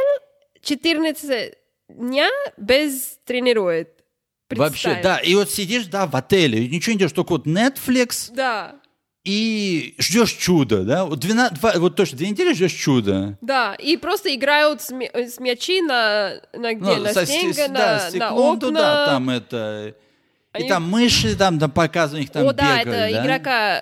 14 0.61 1.55
дня 1.88 2.29
без 2.57 3.21
тренирует. 3.25 4.00
Вообще, 4.59 5.01
да. 5.03 5.19
И 5.19 5.35
вот 5.35 5.51
сидишь, 5.51 5.87
да, 5.87 6.07
в 6.07 6.15
отеле, 6.17 6.69
ничего 6.69 6.93
не 6.93 6.99
делаешь, 6.99 7.13
только 7.15 7.31
вот 7.33 7.47
Netflix 7.47 8.31
Да, 8.35 8.77
и 9.25 9.95
ждешь 9.99 10.33
чуда, 10.33 10.83
да? 10.83 11.05
Вот, 11.05 11.19
12, 11.21 11.59
два- 11.61 11.75
вот 11.77 11.95
точно, 11.97 12.19
две 12.19 12.31
недели 12.31 12.53
ждешь 12.55 12.73
чуда. 12.73 13.37
да. 13.41 13.75
И 13.75 13.97
просто 13.97 14.35
играют 14.35 14.81
с, 14.83 14.91
ми- 14.91 15.11
с 15.15 15.39
мячи 15.39 15.83
на, 15.83 16.41
на 16.55 16.75
где? 16.75 16.85
Ну, 16.97 17.03
на 17.03 17.13
со- 17.13 17.27
снеге, 17.27 17.53
с- 17.53 17.69
на, 17.69 17.75
да, 17.75 17.95
на 18.05 18.11
секунду, 18.11 18.67
окна. 18.69 18.81
да, 18.81 19.07
там 19.07 19.31
это... 19.31 19.95
И 20.53 20.63
Они- 20.63 20.69
там 20.69 20.83
мыши 20.91 21.37
там, 21.37 21.61
там 21.61 21.71
показывают, 21.71 22.25
их 22.27 22.33
там 22.33 22.45
О, 22.49 22.53
да, 22.53 22.81
бегают, 22.81 22.89
это 22.89 23.15
да? 23.15 23.23
игрока 23.25 23.81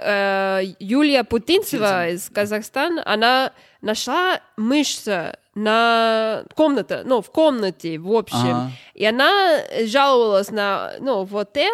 э, 0.60 0.74
Юлия 0.80 1.24
Путинцева 1.24 2.10
из 2.10 2.28
Казахстана. 2.28 3.02
Она 3.06 3.52
нашла 3.80 4.42
мышца 4.58 5.38
на 5.58 6.44
комнате, 6.54 7.02
ну, 7.04 7.20
в 7.20 7.30
комнате, 7.30 7.98
в 7.98 8.12
общем. 8.12 8.38
Ага. 8.38 8.70
И 8.94 9.04
она 9.04 9.58
жаловалась 9.84 10.50
на, 10.50 10.92
ну, 11.00 11.24
в 11.24 11.36
отель, 11.36 11.72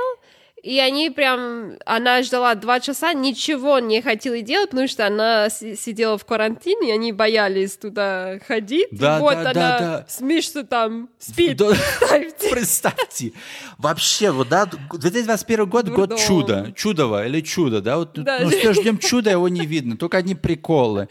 и 0.63 0.79
они 0.81 1.11
прям, 1.11 1.73
она 1.85 2.23
ждала 2.23 2.55
два 2.55 2.81
часа, 2.81 3.13
ничего 3.13 3.81
не 3.81 4.01
хотела 4.01 4.41
делать, 4.41 4.71
потому 4.71 4.89
что 4.89 5.07
она 5.07 5.51
си- 5.51 5.77
сидела 5.77 6.17
в 6.17 6.25
карантине, 6.25 6.89
и 6.89 6.93
они 6.93 7.13
боялись 7.13 7.77
туда 7.77 8.39
ходить. 8.49 8.89
Да, 8.91 9.19
вот 9.19 9.35
да, 9.35 9.41
она 9.41 9.53
да, 9.53 9.79
да. 9.79 10.07
с 10.09 10.23
мышцей 10.23 10.65
там 10.65 11.11
спит. 11.19 11.59
Да. 11.59 11.67
Представьте. 12.09 12.49
Представьте, 12.51 13.33
вообще, 13.77 14.31
вот, 14.31 14.49
да, 14.49 14.65
2021 14.91 15.69
год, 15.69 15.89
год 15.91 16.09
Дурдом. 16.09 16.17
чуда, 16.19 16.73
чудово 16.75 17.27
или 17.27 17.43
чудо, 17.43 17.83
да, 17.83 17.99
вот, 17.99 18.15
Да. 18.15 18.39
ну, 18.41 18.49
все 18.49 18.73
ждем 18.73 18.97
чуда, 18.97 19.31
его 19.33 19.51
не 19.51 19.67
видно, 19.67 19.99
только 19.99 20.17
одни 20.17 20.35
приколы. 20.35 21.09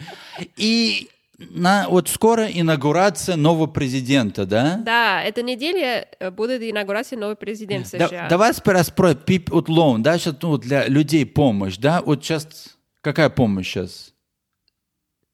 И 0.58 1.10
на, 1.38 1.88
вот 1.90 2.10
скоро 2.10 2.46
инаугурация 2.48 3.36
нового 3.36 3.68
президента, 3.68 4.46
да? 4.46 4.78
Да, 4.78 5.22
эта 5.22 5.42
неделя 5.42 6.08
э, 6.20 6.32
будет 6.32 6.62
инаугурация 6.62 7.18
нового 7.18 7.36
президента 7.36 7.98
Да- 7.98 8.08
США. 8.08 8.28
давай 8.30 8.54
сперва 8.54 8.84
спросим, 8.84 9.20
пип 9.26 9.50
вот 9.50 9.68
loan, 9.70 10.00
да, 10.00 10.18
сейчас 10.18 10.36
ну, 10.42 10.58
для 10.58 10.88
людей 10.88 11.26
помощь, 11.26 11.78
да, 11.78 12.02
вот 12.02 12.24
сейчас, 12.24 12.78
какая 13.02 13.30
помощь 13.30 13.68
сейчас? 13.68 14.14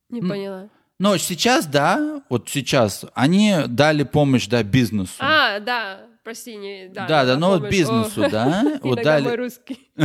Не 0.09 0.21
поняла. 0.21 0.69
Ну, 0.99 1.17
сейчас, 1.17 1.65
да, 1.65 2.21
вот 2.29 2.49
сейчас, 2.49 3.05
они 3.13 3.55
дали 3.67 4.03
помощь, 4.03 4.47
да, 4.47 4.63
бизнесу. 4.63 5.13
А, 5.19 5.59
да, 5.59 6.01
Прости, 6.29 6.57
не... 6.57 6.89
Да, 6.89 7.07
Да, 7.07 7.25
да, 7.25 7.37
ну 7.37 7.47
вот 7.47 7.61
помнишь. 7.61 7.71
бизнесу, 7.75 8.23
О, 8.23 8.29
да, 8.29 8.63
вот 8.83 8.93
иногда 8.97 9.03
дали. 9.03 9.23
мой 9.23 9.35
русский. 9.35 9.79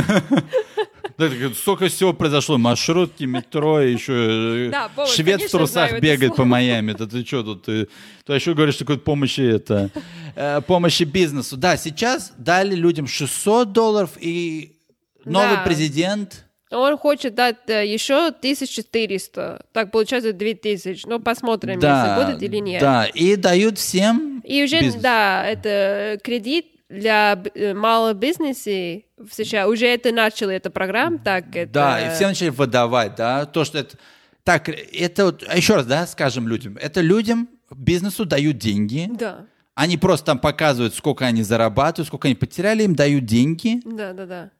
Да, 1.19 1.29
Столько 1.53 1.87
всего 1.87 2.13
произошло. 2.13 2.57
Маршрутки, 2.57 3.25
метро, 3.25 3.79
еще 3.79 4.65
э, 4.67 4.69
Да, 4.71 4.89
помощь, 4.93 5.11
швед 5.13 5.43
в 5.43 5.51
трусах 5.51 5.89
знаю 5.89 6.01
бегает 6.01 6.35
по. 6.35 6.45
Майами. 6.45 6.93
Да 6.93 7.05
ты 7.05 7.23
что 7.23 7.43
тут? 7.43 7.63
Ты, 7.65 7.87
ты 8.25 8.33
еще 8.33 8.55
говоришь, 8.55 8.77
такой 8.77 8.97
помощи 8.97 9.41
это, 9.41 9.91
э, 10.35 10.61
помощи 10.61 11.03
бизнесу. 11.03 11.57
Да, 11.57 11.77
сейчас 11.77 12.33
дали 12.39 12.73
людям 12.73 13.05
600 13.07 13.71
долларов, 13.71 14.09
и 14.19 14.77
новый 15.25 15.57
Да. 15.57 15.63
президент... 15.63 16.44
Он 16.71 16.97
хочет 16.97 17.35
дать 17.35 17.57
э, 17.67 17.85
еще 17.85 18.27
1400. 18.27 19.65
Так, 19.71 19.91
получается 19.91 20.33
2000. 20.33 21.05
Ну, 21.07 21.19
посмотрим, 21.19 21.79
Да, 21.79 22.17
если 22.17 22.33
будет 22.33 22.43
или 22.43 22.57
нет. 22.57 22.81
да, 22.81 23.05
и 23.05 23.35
дают 23.35 23.77
всем 23.77 24.41
И 24.43 24.63
уже, 24.63 24.81
бизнес. 24.81 25.01
да, 25.01 25.45
это 25.45 26.19
кредит 26.23 26.67
для 26.89 27.41
э, 27.53 27.73
малого 27.73 28.13
бизнеса 28.13 29.01
в 29.17 29.31
США. 29.31 29.67
Уже 29.67 29.87
это 29.87 30.11
начали, 30.11 30.55
эта 30.55 30.69
программа, 30.69 31.19
так 31.19 31.55
это... 31.55 31.71
Да, 31.71 32.07
и 32.07 32.15
все 32.15 32.27
начали 32.27 32.49
выдавать, 32.49 33.15
да, 33.15 33.45
то, 33.45 33.63
что 33.63 33.77
это... 33.79 33.97
Так, 34.43 34.69
это 34.69 35.25
вот, 35.25 35.41
еще 35.55 35.75
раз, 35.75 35.85
да, 35.87 36.05
скажем 36.05 36.47
людям, 36.47 36.77
это 36.79 37.01
людям, 37.01 37.49
бизнесу 37.75 38.25
дают 38.25 38.57
деньги, 38.59 39.09
Да, 39.11 39.45
они 39.73 39.97
просто 39.97 40.27
там 40.27 40.39
показывают, 40.39 40.93
сколько 40.93 41.25
они 41.25 41.41
зарабатывают, 41.43 42.07
сколько 42.07 42.27
они 42.27 42.35
потеряли, 42.35 42.83
им 42.83 42.95
дают 42.95 43.25
деньги, 43.25 43.81
да, 43.83 44.13
да, 44.13 44.25
да. 44.25 44.51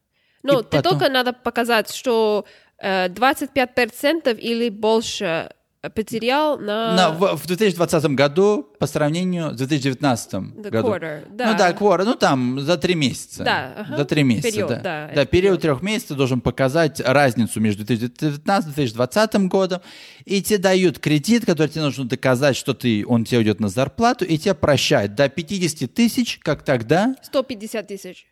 Ну, 0.54 0.62
ты 0.64 0.78
потом- 0.78 1.00
только 1.00 1.12
надо 1.12 1.34
показать, 1.34 1.92
что 1.94 2.46
э, 2.80 3.08
25% 3.10 4.38
или 4.38 4.70
больше 4.70 5.50
потерял 5.94 6.58
на... 6.58 6.96
На- 6.96 7.12
в, 7.12 7.36
в 7.38 7.46
2020 7.46 8.06
году 8.16 8.64
по 8.80 8.88
сравнению 8.88 9.52
с 9.54 9.58
2019 9.58 10.34
The 10.34 10.70
году. 10.72 10.88
quarter, 10.90 11.28
да. 11.32 11.52
Ну 11.52 11.58
да, 11.58 11.74
квора, 11.74 12.04
ну 12.06 12.16
там 12.16 12.60
за 12.60 12.78
три 12.78 12.96
месяца. 12.96 13.44
Да, 13.44 13.74
ага. 13.78 13.98
За 13.98 14.06
три 14.06 14.24
месяца, 14.24 14.52
Период, 14.52 14.70
да. 14.70 14.80
да, 14.80 15.12
Да, 15.14 15.26
период 15.26 15.62
трех 15.62 15.82
месяцев 15.84 16.18
должен 16.18 16.42
показать 16.42 17.00
разницу 17.02 17.60
между 17.60 17.84
2019 17.86 18.72
и 18.72 18.74
2020 18.74 19.36
годом. 19.48 19.82
И 20.26 20.42
тебе 20.42 20.58
дают 20.58 20.98
кредит, 21.00 21.46
который 21.46 21.68
тебе 21.68 21.84
нужно 21.84 22.06
доказать, 22.06 22.56
что 22.56 22.74
ты, 22.74 23.06
он 23.06 23.24
тебе 23.24 23.40
уйдет 23.40 23.60
на 23.60 23.70
зарплату, 23.70 24.26
и 24.26 24.38
тебя 24.40 24.56
прощают 24.56 25.14
до 25.14 25.30
50 25.30 25.94
тысяч, 25.94 26.40
как 26.42 26.64
тогда. 26.64 27.16
150 27.22 27.88
тысяч. 27.88 28.26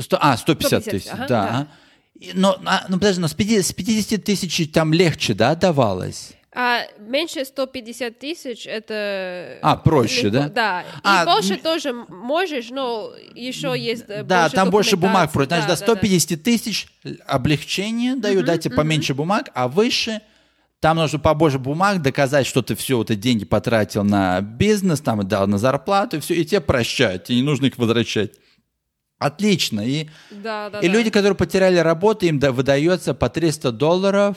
Сто- 0.00 0.18
а, 0.20 0.36
150 0.36 0.82
150, 0.82 0.90
тысяч, 0.90 1.10
ага, 1.12 1.26
да. 1.28 1.42
да. 1.46 1.66
И- 2.20 2.30
Но, 2.34 2.56
а, 2.64 2.86
ну, 2.88 2.98
подожди, 2.98 3.20
но 3.20 3.28
с 3.28 3.34
50, 3.34 3.66
с 3.66 3.72
50 3.72 4.24
тысяч 4.24 4.70
там 4.72 4.92
легче, 4.92 5.34
да, 5.34 5.54
давалось? 5.54 6.32
А 6.58 6.84
меньше 6.98 7.44
150 7.44 8.18
тысяч 8.18 8.66
это... 8.66 9.58
А, 9.60 9.76
проще, 9.76 10.30
да? 10.30 10.48
Да. 10.48 10.80
И 10.80 10.84
А, 11.02 11.26
больше 11.26 11.54
м- 11.54 11.60
тоже 11.60 11.92
можешь, 11.92 12.70
но 12.70 13.12
еще 13.34 13.74
есть 13.78 14.04
э, 14.08 14.22
Да, 14.22 14.48
там 14.48 14.70
больше 14.70 14.96
бумаг 14.96 15.30
просто. 15.30 15.56
Значит, 15.56 15.68
Да, 15.68 15.74
до 15.74 15.80
да, 15.80 15.86
да. 15.86 15.92
150 15.98 16.42
тысяч 16.42 16.86
облегчение 17.26 18.16
дают, 18.16 18.46
дайте 18.46 18.70
поменьше 18.70 19.12
бумаг, 19.14 19.50
а 19.54 19.68
выше 19.68 20.22
там 20.80 20.96
нужно 20.96 21.18
побольше 21.18 21.58
бумаг, 21.58 22.00
доказать, 22.00 22.46
что 22.46 22.62
ты 22.62 22.74
все 22.74 22.96
вот 22.96 23.10
эти 23.10 23.18
деньги 23.18 23.44
потратил 23.44 24.02
на 24.04 24.40
бизнес, 24.40 25.00
там 25.00 25.20
и 25.20 25.24
дал 25.24 25.46
на 25.46 25.58
зарплату, 25.58 26.16
и 26.16 26.20
все, 26.20 26.34
и 26.34 26.44
тебе 26.44 26.60
прощают, 26.62 27.24
тебе 27.24 27.36
не 27.36 27.42
нужно 27.42 27.66
их 27.66 27.76
возвращать. 27.76 28.32
Отлично. 29.18 29.80
И, 29.80 30.08
Да, 30.30 30.68
да, 30.70 30.80
и 30.80 30.88
да. 30.88 30.92
люди, 30.92 31.10
которые 31.10 31.36
потеряли 31.36 31.78
работу, 31.78 32.26
им 32.26 32.38
да- 32.38 32.52
выдается 32.52 33.14
по 33.14 33.28
300 33.30 33.72
долларов 33.72 34.36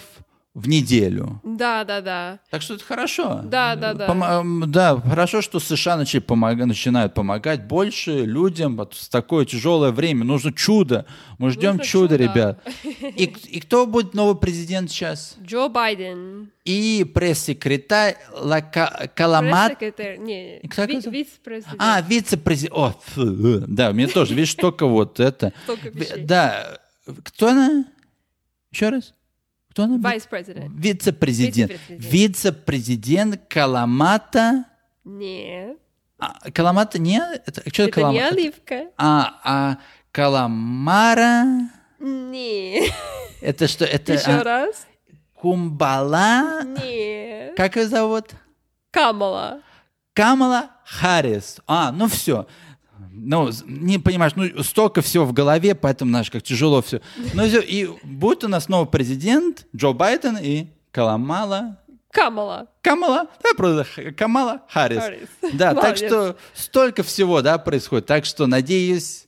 в 0.59 0.67
неделю. 0.67 1.41
Да, 1.43 1.83
да, 1.83 2.01
да. 2.01 2.39
Так 2.49 2.61
что 2.61 2.75
это 2.75 2.83
хорошо. 2.83 3.41
Да, 3.43 3.75
да, 3.75 3.93
да. 3.93 4.07
Помо- 4.07 4.41
м, 4.41 4.71
да, 4.71 4.99
хорошо, 4.99 5.41
что 5.41 5.59
США 5.59 5.97
начали 5.97 6.19
помога- 6.21 6.65
начинают 6.65 7.13
помогать 7.13 7.65
больше 7.65 8.25
людям 8.25 8.75
вот 8.77 8.93
в 8.93 9.09
такое 9.09 9.45
тяжелое 9.45 9.91
время. 9.91 10.23
Нужно 10.25 10.51
чудо. 10.53 11.05
Мы 11.37 11.49
ждем 11.51 11.77
Нужно 11.77 11.83
чуда, 11.85 12.17
чудо. 12.17 12.23
ребят. 12.23 12.61
И, 13.15 13.23
и 13.25 13.59
кто 13.61 13.85
будет 13.87 14.13
новый 14.13 14.35
президент 14.35 14.91
сейчас? 14.91 15.35
Джо 15.41 15.69
Байден. 15.69 16.51
И 16.65 17.03
пресс-секретарь 17.13 18.17
Лака- 18.33 19.09
Каламат. 19.15 19.77
Пресс-секретарь. 19.79 20.17
Не, 20.19 20.59
ви- 20.61 21.09
вице-президент. 21.09 21.75
А, 21.81 22.01
вице-президент. 22.01 22.73
О, 22.77 22.93
фу, 23.05 23.21
э, 23.23 23.63
да, 23.67 23.91
мне 23.93 24.07
тоже, 24.07 24.35
видишь, 24.35 24.53
только 24.55 24.85
вот 24.85 25.19
это. 25.19 25.53
Вещей. 25.93 26.23
Да, 26.25 26.79
кто 27.23 27.47
она? 27.47 27.85
Еще 28.71 28.89
раз? 28.89 29.13
Кто 29.71 29.83
она? 29.83 29.97
Vice-президент. 29.97 30.71
Вице-президент. 30.75 31.71
Вице-президент. 31.71 32.13
Вице-президент 32.13 33.41
Каламата. 33.47 34.65
Нет. 35.03 35.77
А, 36.17 36.51
Каламата 36.51 36.99
не? 36.99 37.21
Это, 37.45 37.69
что 37.69 37.83
Это 37.83 37.91
Каламата? 37.91 38.13
не 38.13 38.27
оливка. 38.27 38.87
А, 38.97 39.39
а 39.43 39.77
Каламара? 40.11 41.69
Нет. 41.99 42.91
Это 43.41 43.67
что? 43.67 43.85
Это 43.85 44.13
Еще 44.13 44.31
а, 44.31 44.43
раз. 44.43 44.87
Кумбала? 45.33 46.63
Нет. 46.63 47.55
Как 47.55 47.75
ее 47.77 47.87
зовут? 47.87 48.31
Камала. 48.91 49.61
Камала 50.13 50.71
Харрис. 50.83 51.59
А, 51.67 51.91
ну 51.91 52.07
все. 52.07 52.47
Ну, 53.11 53.49
не 53.65 53.99
понимаешь, 53.99 54.33
ну, 54.35 54.63
столько 54.63 55.01
всего 55.01 55.25
в 55.25 55.33
голове, 55.33 55.75
поэтому, 55.75 56.11
знаешь, 56.11 56.31
как 56.31 56.43
тяжело 56.43 56.81
все. 56.81 57.01
Ну, 57.33 57.45
всё, 57.47 57.61
и 57.61 57.89
будет 58.03 58.43
у 58.43 58.47
нас 58.47 58.69
новый 58.69 58.87
президент 58.87 59.67
Джо 59.75 59.93
Байден 59.93 60.37
и 60.37 60.67
Каламала. 60.91 61.77
Камала. 62.11 62.67
Камала, 62.81 63.27
да, 63.43 63.53
просто 63.55 63.85
Камала 64.17 64.61
Харрис. 64.69 65.03
Харрис. 65.03 65.29
Да, 65.53 65.75
так 65.75 65.83
Молодец. 65.83 66.07
что 66.07 66.37
столько 66.55 67.03
всего, 67.03 67.41
да, 67.41 67.57
происходит. 67.59 68.07
Так 68.07 68.25
что, 68.25 68.47
надеюсь, 68.47 69.27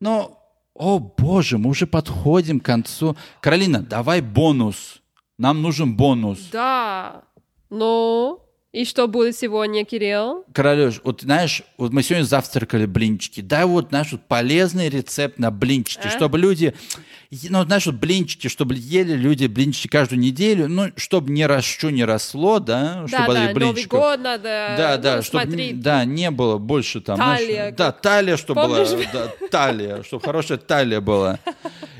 ну, 0.00 0.38
о 0.74 0.98
боже, 0.98 1.58
мы 1.58 1.68
уже 1.68 1.86
подходим 1.86 2.58
к 2.58 2.64
концу. 2.64 3.16
Каролина, 3.42 3.82
давай 3.82 4.22
бонус. 4.22 5.02
Нам 5.36 5.60
нужен 5.60 5.94
бонус. 5.94 6.38
Да. 6.50 7.22
Ну, 7.68 8.40
и 8.72 8.84
что 8.84 9.08
будет 9.08 9.36
сегодня, 9.36 9.84
Кирилл? 9.84 10.44
Королёш, 10.54 11.00
вот 11.02 11.22
знаешь, 11.22 11.62
вот 11.76 11.92
мы 11.92 12.04
сегодня 12.04 12.24
завтракали 12.24 12.86
блинчики. 12.86 13.40
Дай 13.40 13.64
вот, 13.64 13.88
знаешь, 13.88 14.12
вот 14.12 14.22
полезный 14.28 14.88
рецепт 14.88 15.40
на 15.40 15.50
блинчики, 15.50 16.06
А? 16.06 16.10
чтобы 16.10 16.38
люди, 16.38 16.72
ну, 17.48 17.64
знаешь, 17.64 17.86
вот 17.86 17.96
блинчики, 17.96 18.46
чтобы 18.46 18.76
ели 18.76 19.14
люди 19.14 19.46
блинчики 19.46 19.88
каждую 19.88 20.20
неделю, 20.20 20.68
ну, 20.68 20.92
чтобы 20.96 21.32
не 21.32 21.44
рос, 21.46 21.64
что 21.64 21.90
не 21.90 22.04
росло, 22.04 22.60
да, 22.60 23.02
Да, 23.02 23.08
чтобы 23.08 23.34
да, 23.34 23.44
этих 23.46 23.54
Новый 23.60 23.72
блинчиков. 23.74 23.98
год 24.00 24.20
надо 24.20 24.74
Да, 24.78 24.96
да, 24.98 25.16
ну, 25.16 25.22
чтобы 25.22 25.44
смотреть. 25.46 25.80
да, 25.80 26.04
не 26.04 26.30
было 26.30 26.58
больше 26.58 27.00
там. 27.00 27.16
знаешь, 27.16 27.40
Талия, 27.40 27.72
да, 27.72 27.90
как- 27.92 28.00
талия, 28.02 28.36
чтобы 28.36 28.62
была. 28.62 28.84
Помнишь? 28.84 29.08
Да, 29.12 29.32
талия, 29.50 30.02
чтобы 30.04 30.24
хорошая 30.24 30.58
талия 30.58 31.00
была. 31.00 31.40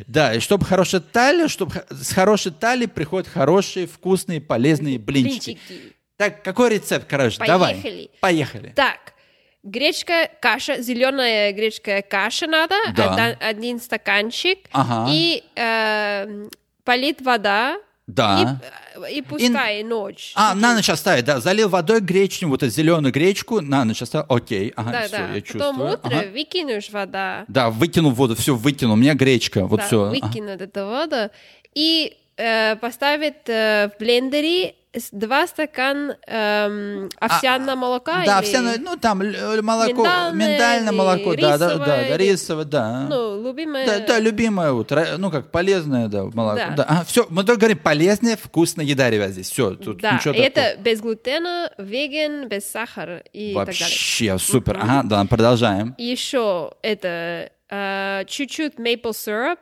Да, 0.07 0.35
и 0.35 0.39
чтобы 0.41 0.65
хорошая 0.65 1.01
талия, 1.01 1.49
чтобы 1.49 1.85
с 1.91 2.13
хорошей 2.13 2.53
талией 2.53 2.89
приходят 2.89 3.27
хорошие, 3.29 3.87
вкусные, 3.89 4.41
полезные 4.41 4.99
блинчики. 5.01 5.59
Блинчики. 5.69 5.95
Так, 6.21 6.43
какой 6.43 6.69
рецепт, 6.69 7.07
короче, 7.09 7.39
давай. 7.47 7.73
Поехали. 7.73 8.11
Поехали. 8.21 8.73
Так, 8.77 9.15
гречка, 9.63 10.29
каша, 10.39 10.83
зеленая 10.83 11.51
гречка 11.55 12.03
каша 12.03 12.47
надо, 12.47 12.75
Да. 12.95 13.15
один, 13.15 13.37
один 13.41 13.81
стаканчик, 13.81 14.59
Ага. 14.71 15.09
и 15.11 15.43
э, 15.57 16.49
полит 16.85 17.23
вода, 17.23 17.79
Да. 18.07 18.61
и, 18.99 19.01
э, 19.07 19.13
и 19.13 19.23
пускай 19.23 19.83
ночь. 19.83 20.33
А, 20.35 20.55
на 20.55 20.75
ночь 20.75 20.91
оставить, 20.91 21.25
да. 21.25 21.41
Залил 21.41 21.71
водой 21.71 22.01
гречню, 22.03 22.49
вот 22.49 22.63
эту 22.63 22.71
зеленую 22.71 23.15
гречку, 23.15 23.63
на 23.63 23.87
ночь 23.87 24.03
оставил. 24.03 24.27
Окей, 24.29 24.75
ага, 24.77 24.93
да, 24.93 25.03
все, 25.05 25.11
да. 25.17 25.19
я 25.23 25.27
Потом 25.29 25.43
чувствую. 25.43 25.93
утро 25.95 26.17
Ага. 26.19 26.29
выкинешь 26.33 26.91
вода, 26.91 27.45
Да, 27.49 27.71
выкинул 27.71 28.11
воду, 28.11 28.37
все 28.37 28.55
выкинул. 28.55 28.93
У 28.93 28.97
меня 28.99 29.15
гречка, 29.15 29.65
вот 29.67 29.81
да, 29.81 29.87
все. 29.87 30.11
выкинут 30.11 30.61
эту 30.61 30.85
воду, 30.85 31.31
и 31.75 32.15
э, 32.37 32.77
поставит 32.77 33.49
э, 33.49 33.89
в 33.95 33.99
блендере 33.99 34.75
два 35.13 35.47
стакана 35.47 36.17
эм, 36.27 37.09
овсяного 37.21 37.77
молока. 37.77 38.23
А, 38.23 38.27
Да, 38.27 38.39
или- 38.41 38.47
овсяное, 38.47 38.77
ну 38.79 38.97
там 38.97 39.23
л- 39.23 39.63
молоко, 39.63 39.93
Миндальное 39.93 40.33
миндальное 40.33 40.93
молоко, 40.93 41.37
да, 41.37 41.59
да, 41.59 41.77
да, 41.79 42.09
или- 42.09 42.31
рисовое, 42.33 42.65
да. 42.65 43.07
Ну, 43.09 43.41
любимое... 43.47 43.87
Да, 43.87 44.01
да, 44.01 44.19
любимое, 44.19 44.73
вот, 44.73 44.91
ра- 44.91 45.17
ну 45.17 45.31
как 45.31 45.51
полезное, 45.53 46.09
да, 46.09 46.25
молоко. 46.25 46.57
Да. 46.71 46.75
Да. 46.77 46.87
А, 46.89 47.05
все, 47.05 47.25
мы 47.31 47.45
только 47.45 47.61
говорим 47.61 47.79
полезная, 47.79 48.37
вкусная 48.37 48.85
еда, 48.85 49.09
ребят, 49.11 49.31
здесь. 49.31 49.51
Все, 49.51 49.75
тут 49.77 49.99
Да, 49.99 50.15
ничего 50.15 50.35
это 50.35 50.63
такого. 50.63 50.83
без 50.83 51.01
глютена, 51.01 51.71
веган, 51.79 52.49
без 52.49 52.69
сахара 52.69 53.19
и 53.33 53.55
так 53.55 53.67
далее. 53.67 53.81
Вообще 53.83 54.39
супер. 54.39 54.77
Ага, 54.83 55.03
да, 55.05 55.25
продолжаем. 55.25 55.95
Еще 55.99 56.73
это 56.83 57.51
э, 57.71 58.25
чуть-чуть 58.27 58.75
maple 58.75 59.13
syrup. 59.13 59.59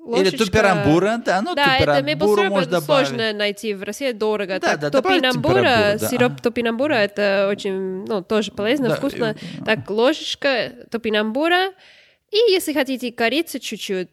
Или 0.00 0.06
ложечка- 0.30 0.38
туперамбура, 0.44 1.20
да, 1.24 1.42
ну 1.42 1.54
Да, 1.54 1.76
это 1.76 2.16
можно 2.16 2.60
это 2.60 2.70
добавить. 2.70 3.08
сложно 3.08 3.32
найти 3.32 3.74
в 3.74 3.82
России, 3.82 4.12
дорого. 4.12 4.58
Да, 4.60 4.76
так, 4.76 4.80
да, 4.80 4.90
топинамбура, 4.90 5.96
да. 6.00 6.08
сироп 6.08 6.40
топинамбура, 6.40 6.94
это 6.94 7.48
очень, 7.50 8.04
ну, 8.06 8.22
тоже 8.22 8.52
полезно, 8.52 8.88
Да, 8.90 8.94
вкусно. 8.96 9.36
и- 9.60 9.64
Так, 9.64 9.90
ложечка 9.90 10.72
топинамбура. 10.90 11.72
И 12.30 12.36
если 12.50 12.72
хотите, 12.72 13.10
корица 13.12 13.58
чуть-чуть. 13.60 14.08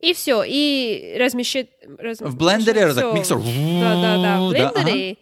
И 0.00 0.14
все, 0.14 0.42
и 0.46 1.16
размещать... 1.18 1.68
раз- 1.98 2.20
В 2.20 2.36
блендере 2.36 2.92
так 2.94 3.12
миксер. 3.14 3.36
Да, 3.38 3.94
да, 4.02 4.22
да, 4.22 4.40
в 4.40 4.52
Да, 4.52 4.68
ага. 4.68 5.16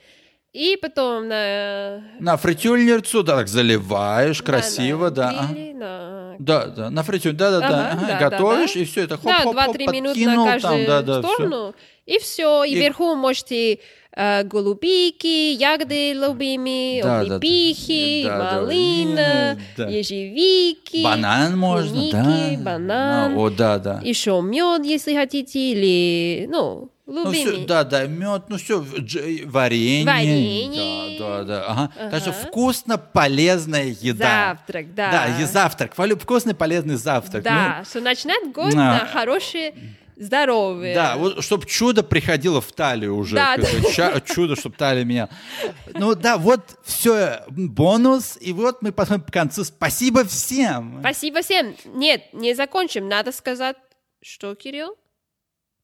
И 0.59 0.77
потом 0.83 1.29
на... 1.29 2.03
На 2.19 2.37
фритюльницу, 2.37 3.23
да, 3.23 3.37
так 3.37 3.47
заливаешь, 3.49 4.43
красиво, 4.43 5.09
да. 5.11 5.31
на 5.31 5.39
ага. 5.41 5.53
гриле, 5.55 5.75
на- 5.75 6.37
Да, 6.41 6.67
да, 6.67 6.91
на 6.91 7.03
фритюль, 7.05 7.33
да, 7.35 7.51
да, 7.53 7.61
да. 7.61 7.67
Ага, 7.69 7.91
ага, 7.93 8.07
да, 8.07 8.19
да, 8.19 8.31
Готовишь, 8.31 8.75
да. 8.75 8.81
и 8.81 8.85
все 8.85 9.03
это 9.05 9.17
хоп, 9.17 9.27
Да, 9.27 9.35
хоп, 9.45 9.57
хоп, 9.57 9.77
2-3 9.77 9.93
минуты 9.93 10.27
на 10.27 10.35
там, 10.35 10.47
каждую 10.47 10.87
да, 10.87 11.03
да, 11.03 11.23
всё. 11.23 11.33
сторону. 11.35 11.75
И 12.07 12.19
все. 12.19 12.65
И 12.65 12.73
И- 12.73 12.75
вверху 12.75 13.15
можете 13.15 13.79
э, 14.17 14.43
голубики, 14.43 15.53
ягоды 15.55 16.13
любимые, 16.15 17.03
Да, 17.05 17.21
да, 17.23 17.25
да. 17.29 17.35
облепихи, 17.37 18.25
Да, 18.27 18.39
да. 18.39 18.61
малина, 18.63 19.59
Да. 19.77 19.87
ежевики. 19.89 21.05
Банан 21.05 21.57
можно, 21.57 21.95
клубники, 21.95 22.57
да. 22.57 22.63
банан. 22.65 23.35
А, 23.35 23.41
О, 23.41 23.51
да, 23.51 23.79
да. 23.79 24.01
Еще 24.03 24.41
мед, 24.43 24.85
если 24.85 25.15
хотите, 25.15 25.59
или, 25.61 26.47
ну, 26.51 26.91
Ну, 27.11 27.33
всё, 27.33 27.45
любимый. 27.47 27.67
да, 27.67 27.85
да, 27.85 28.07
мед, 28.07 28.43
ну 28.49 28.59
все, 28.59 28.85
варенье. 29.47 30.05
Варенье. 30.05 31.19
Да, 31.19 31.39
да, 31.39 31.45
да. 31.45 31.65
Ага. 31.67 32.11
Так 32.11 32.21
что 32.21 32.31
Ага. 32.31 32.39
вкусно 32.49 32.99
полезная 32.99 33.87
еда. 33.99 34.57
Завтрак, 34.59 34.95
да. 34.95 35.11
Да, 35.11 35.41
и 35.41 35.45
завтрак. 35.45 35.95
Вкусный 35.95 36.55
полезный 36.55 36.97
завтрак. 36.97 37.43
Да, 37.43 37.83
что 37.89 38.01
начинать 38.03 38.53
год 38.53 38.75
Ну, 38.75 38.81
а. 38.81 38.99
на 39.01 39.07
хорошее 39.07 39.75
здоровье. 40.17 40.95
Да, 40.95 41.17
вот 41.17 41.43
чтобы 41.43 41.65
чудо 41.67 42.03
приходило 42.03 42.61
в 42.61 42.71
талию 42.73 43.17
уже. 43.17 43.37
Да, 43.37 43.57
ча- 43.95 44.21
чудо, 44.21 44.55
чтобы 44.57 44.75
талия 44.77 45.05
меня. 45.05 45.29
Ну 45.95 46.15
да, 46.15 46.37
вот 46.37 46.61
все, 46.85 47.43
бонус. 47.49 48.37
И 48.41 48.53
вот 48.53 48.83
мы 48.83 48.93
посмотрим 48.93 49.25
к 49.27 49.33
концу. 49.33 49.65
Спасибо 49.65 50.25
всем. 50.25 50.99
Спасибо 51.01 51.41
всем. 51.43 51.75
Нет, 51.87 52.23
не 52.33 52.55
закончим. 52.55 53.09
Надо 53.09 53.33
сказать, 53.33 53.77
что, 54.21 54.55
Кирилл? 54.55 54.97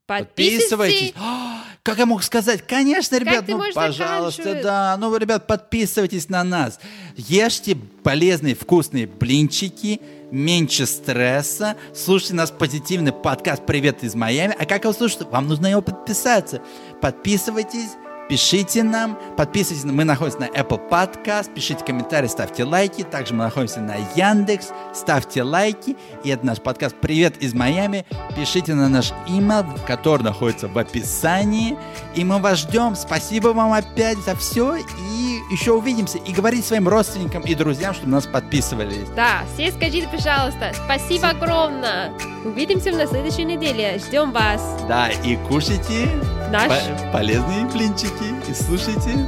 Подписывайтесь. 0.07 1.13
А, 1.17 1.65
Как 1.83 1.99
я 1.99 2.07
мог 2.07 2.23
сказать? 2.23 2.67
Конечно, 2.67 3.17
ребят, 3.19 3.45
ну, 3.47 3.59
пожалуйста, 3.75 4.43
заканчивать? 4.43 4.63
да. 4.63 4.97
Ну, 4.99 5.15
ребят, 5.17 5.47
подписывайтесь 5.47 6.29
на 6.29 6.43
нас. 6.45 6.79
Ешьте 7.17 7.77
полезные, 8.03 8.55
вкусные 8.55 9.07
блинчики, 9.07 10.01
меньше 10.31 10.87
стресса. 10.87 11.77
Слушайте 11.95 12.35
наш 12.35 12.51
позитивный 12.53 13.13
подкаст 13.13 13.65
«Привет 13.67 14.03
из 14.03 14.15
Майами». 14.15 14.57
А 14.59 14.65
как 14.67 14.85
его 14.85 14.93
слушать? 14.93 15.23
Вам 15.31 15.47
нужно 15.49 15.67
его 15.69 15.83
подписаться. 15.83 16.63
Подписывайтесь, 17.01 17.91
пишите 18.29 18.83
нам, 18.83 19.19
подписывайтесь. 19.37 19.85
Мы 19.85 20.05
находимся 20.05 20.41
на 20.41 20.47
Apple 20.47 20.89
Podcast, 20.89 21.53
пишите 21.55 21.85
комментарии, 21.85 22.29
ставьте 22.29 22.65
лайки. 22.65 23.03
Также 23.03 23.35
мы 23.35 23.45
находимся 23.45 23.81
на 23.81 23.97
Яндекс, 24.15 24.71
ставьте 24.93 25.43
лайки. 25.43 25.97
И 26.23 26.31
это 26.31 26.47
наш 26.47 26.61
подкаст 26.61 26.97
«Привет 27.01 27.43
из 27.43 27.55
Майами». 27.55 28.07
Пишите 28.37 28.75
на 28.75 28.89
наш 28.89 29.13
email, 29.29 29.67
который 29.87 30.23
находится 30.23 30.69
в 30.69 30.77
описании. 30.79 31.77
И 32.15 32.25
мы 32.25 32.39
вас 32.39 32.61
ждем. 32.61 32.97
Спасибо 32.97 33.49
вам 33.49 33.73
опять 33.73 34.19
за 34.19 34.35
все. 34.37 34.77
И 34.77 35.41
еще 35.51 35.73
увидимся. 35.73 36.19
И 36.19 36.33
говорите 36.33 36.67
своим 36.67 36.89
родственникам 36.89 37.43
и 37.43 37.55
друзьям, 37.55 37.95
чтобы 37.95 38.11
нас 38.11 38.27
подписывались. 38.27 39.09
Да, 39.15 39.43
все 39.55 39.71
скажите, 39.73 40.09
пожалуйста. 40.09 40.73
Спасибо 40.85 41.31
огромное. 41.31 42.13
Увидимся 42.45 42.91
на 42.93 43.07
следующей 43.07 43.45
неделе. 43.45 43.99
Ждем 43.99 44.33
вас. 44.33 44.61
Да, 44.89 45.11
и 45.11 45.37
кушайте 45.49 46.09
Наш 46.51 46.69
по- 46.69 47.13
полезные 47.13 47.67
блинчики. 47.67 48.51
И 48.51 48.55
слушайте 48.55 49.27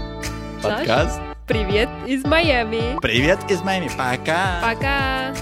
подкаст 0.62 1.20
привет 1.46 1.88
из 2.07 2.24
Майами. 2.24 2.98
«Привет 3.00 3.38
из 3.48 3.61
Майами». 3.62 3.88
Пока! 3.96 4.61
Пока. 4.62 5.35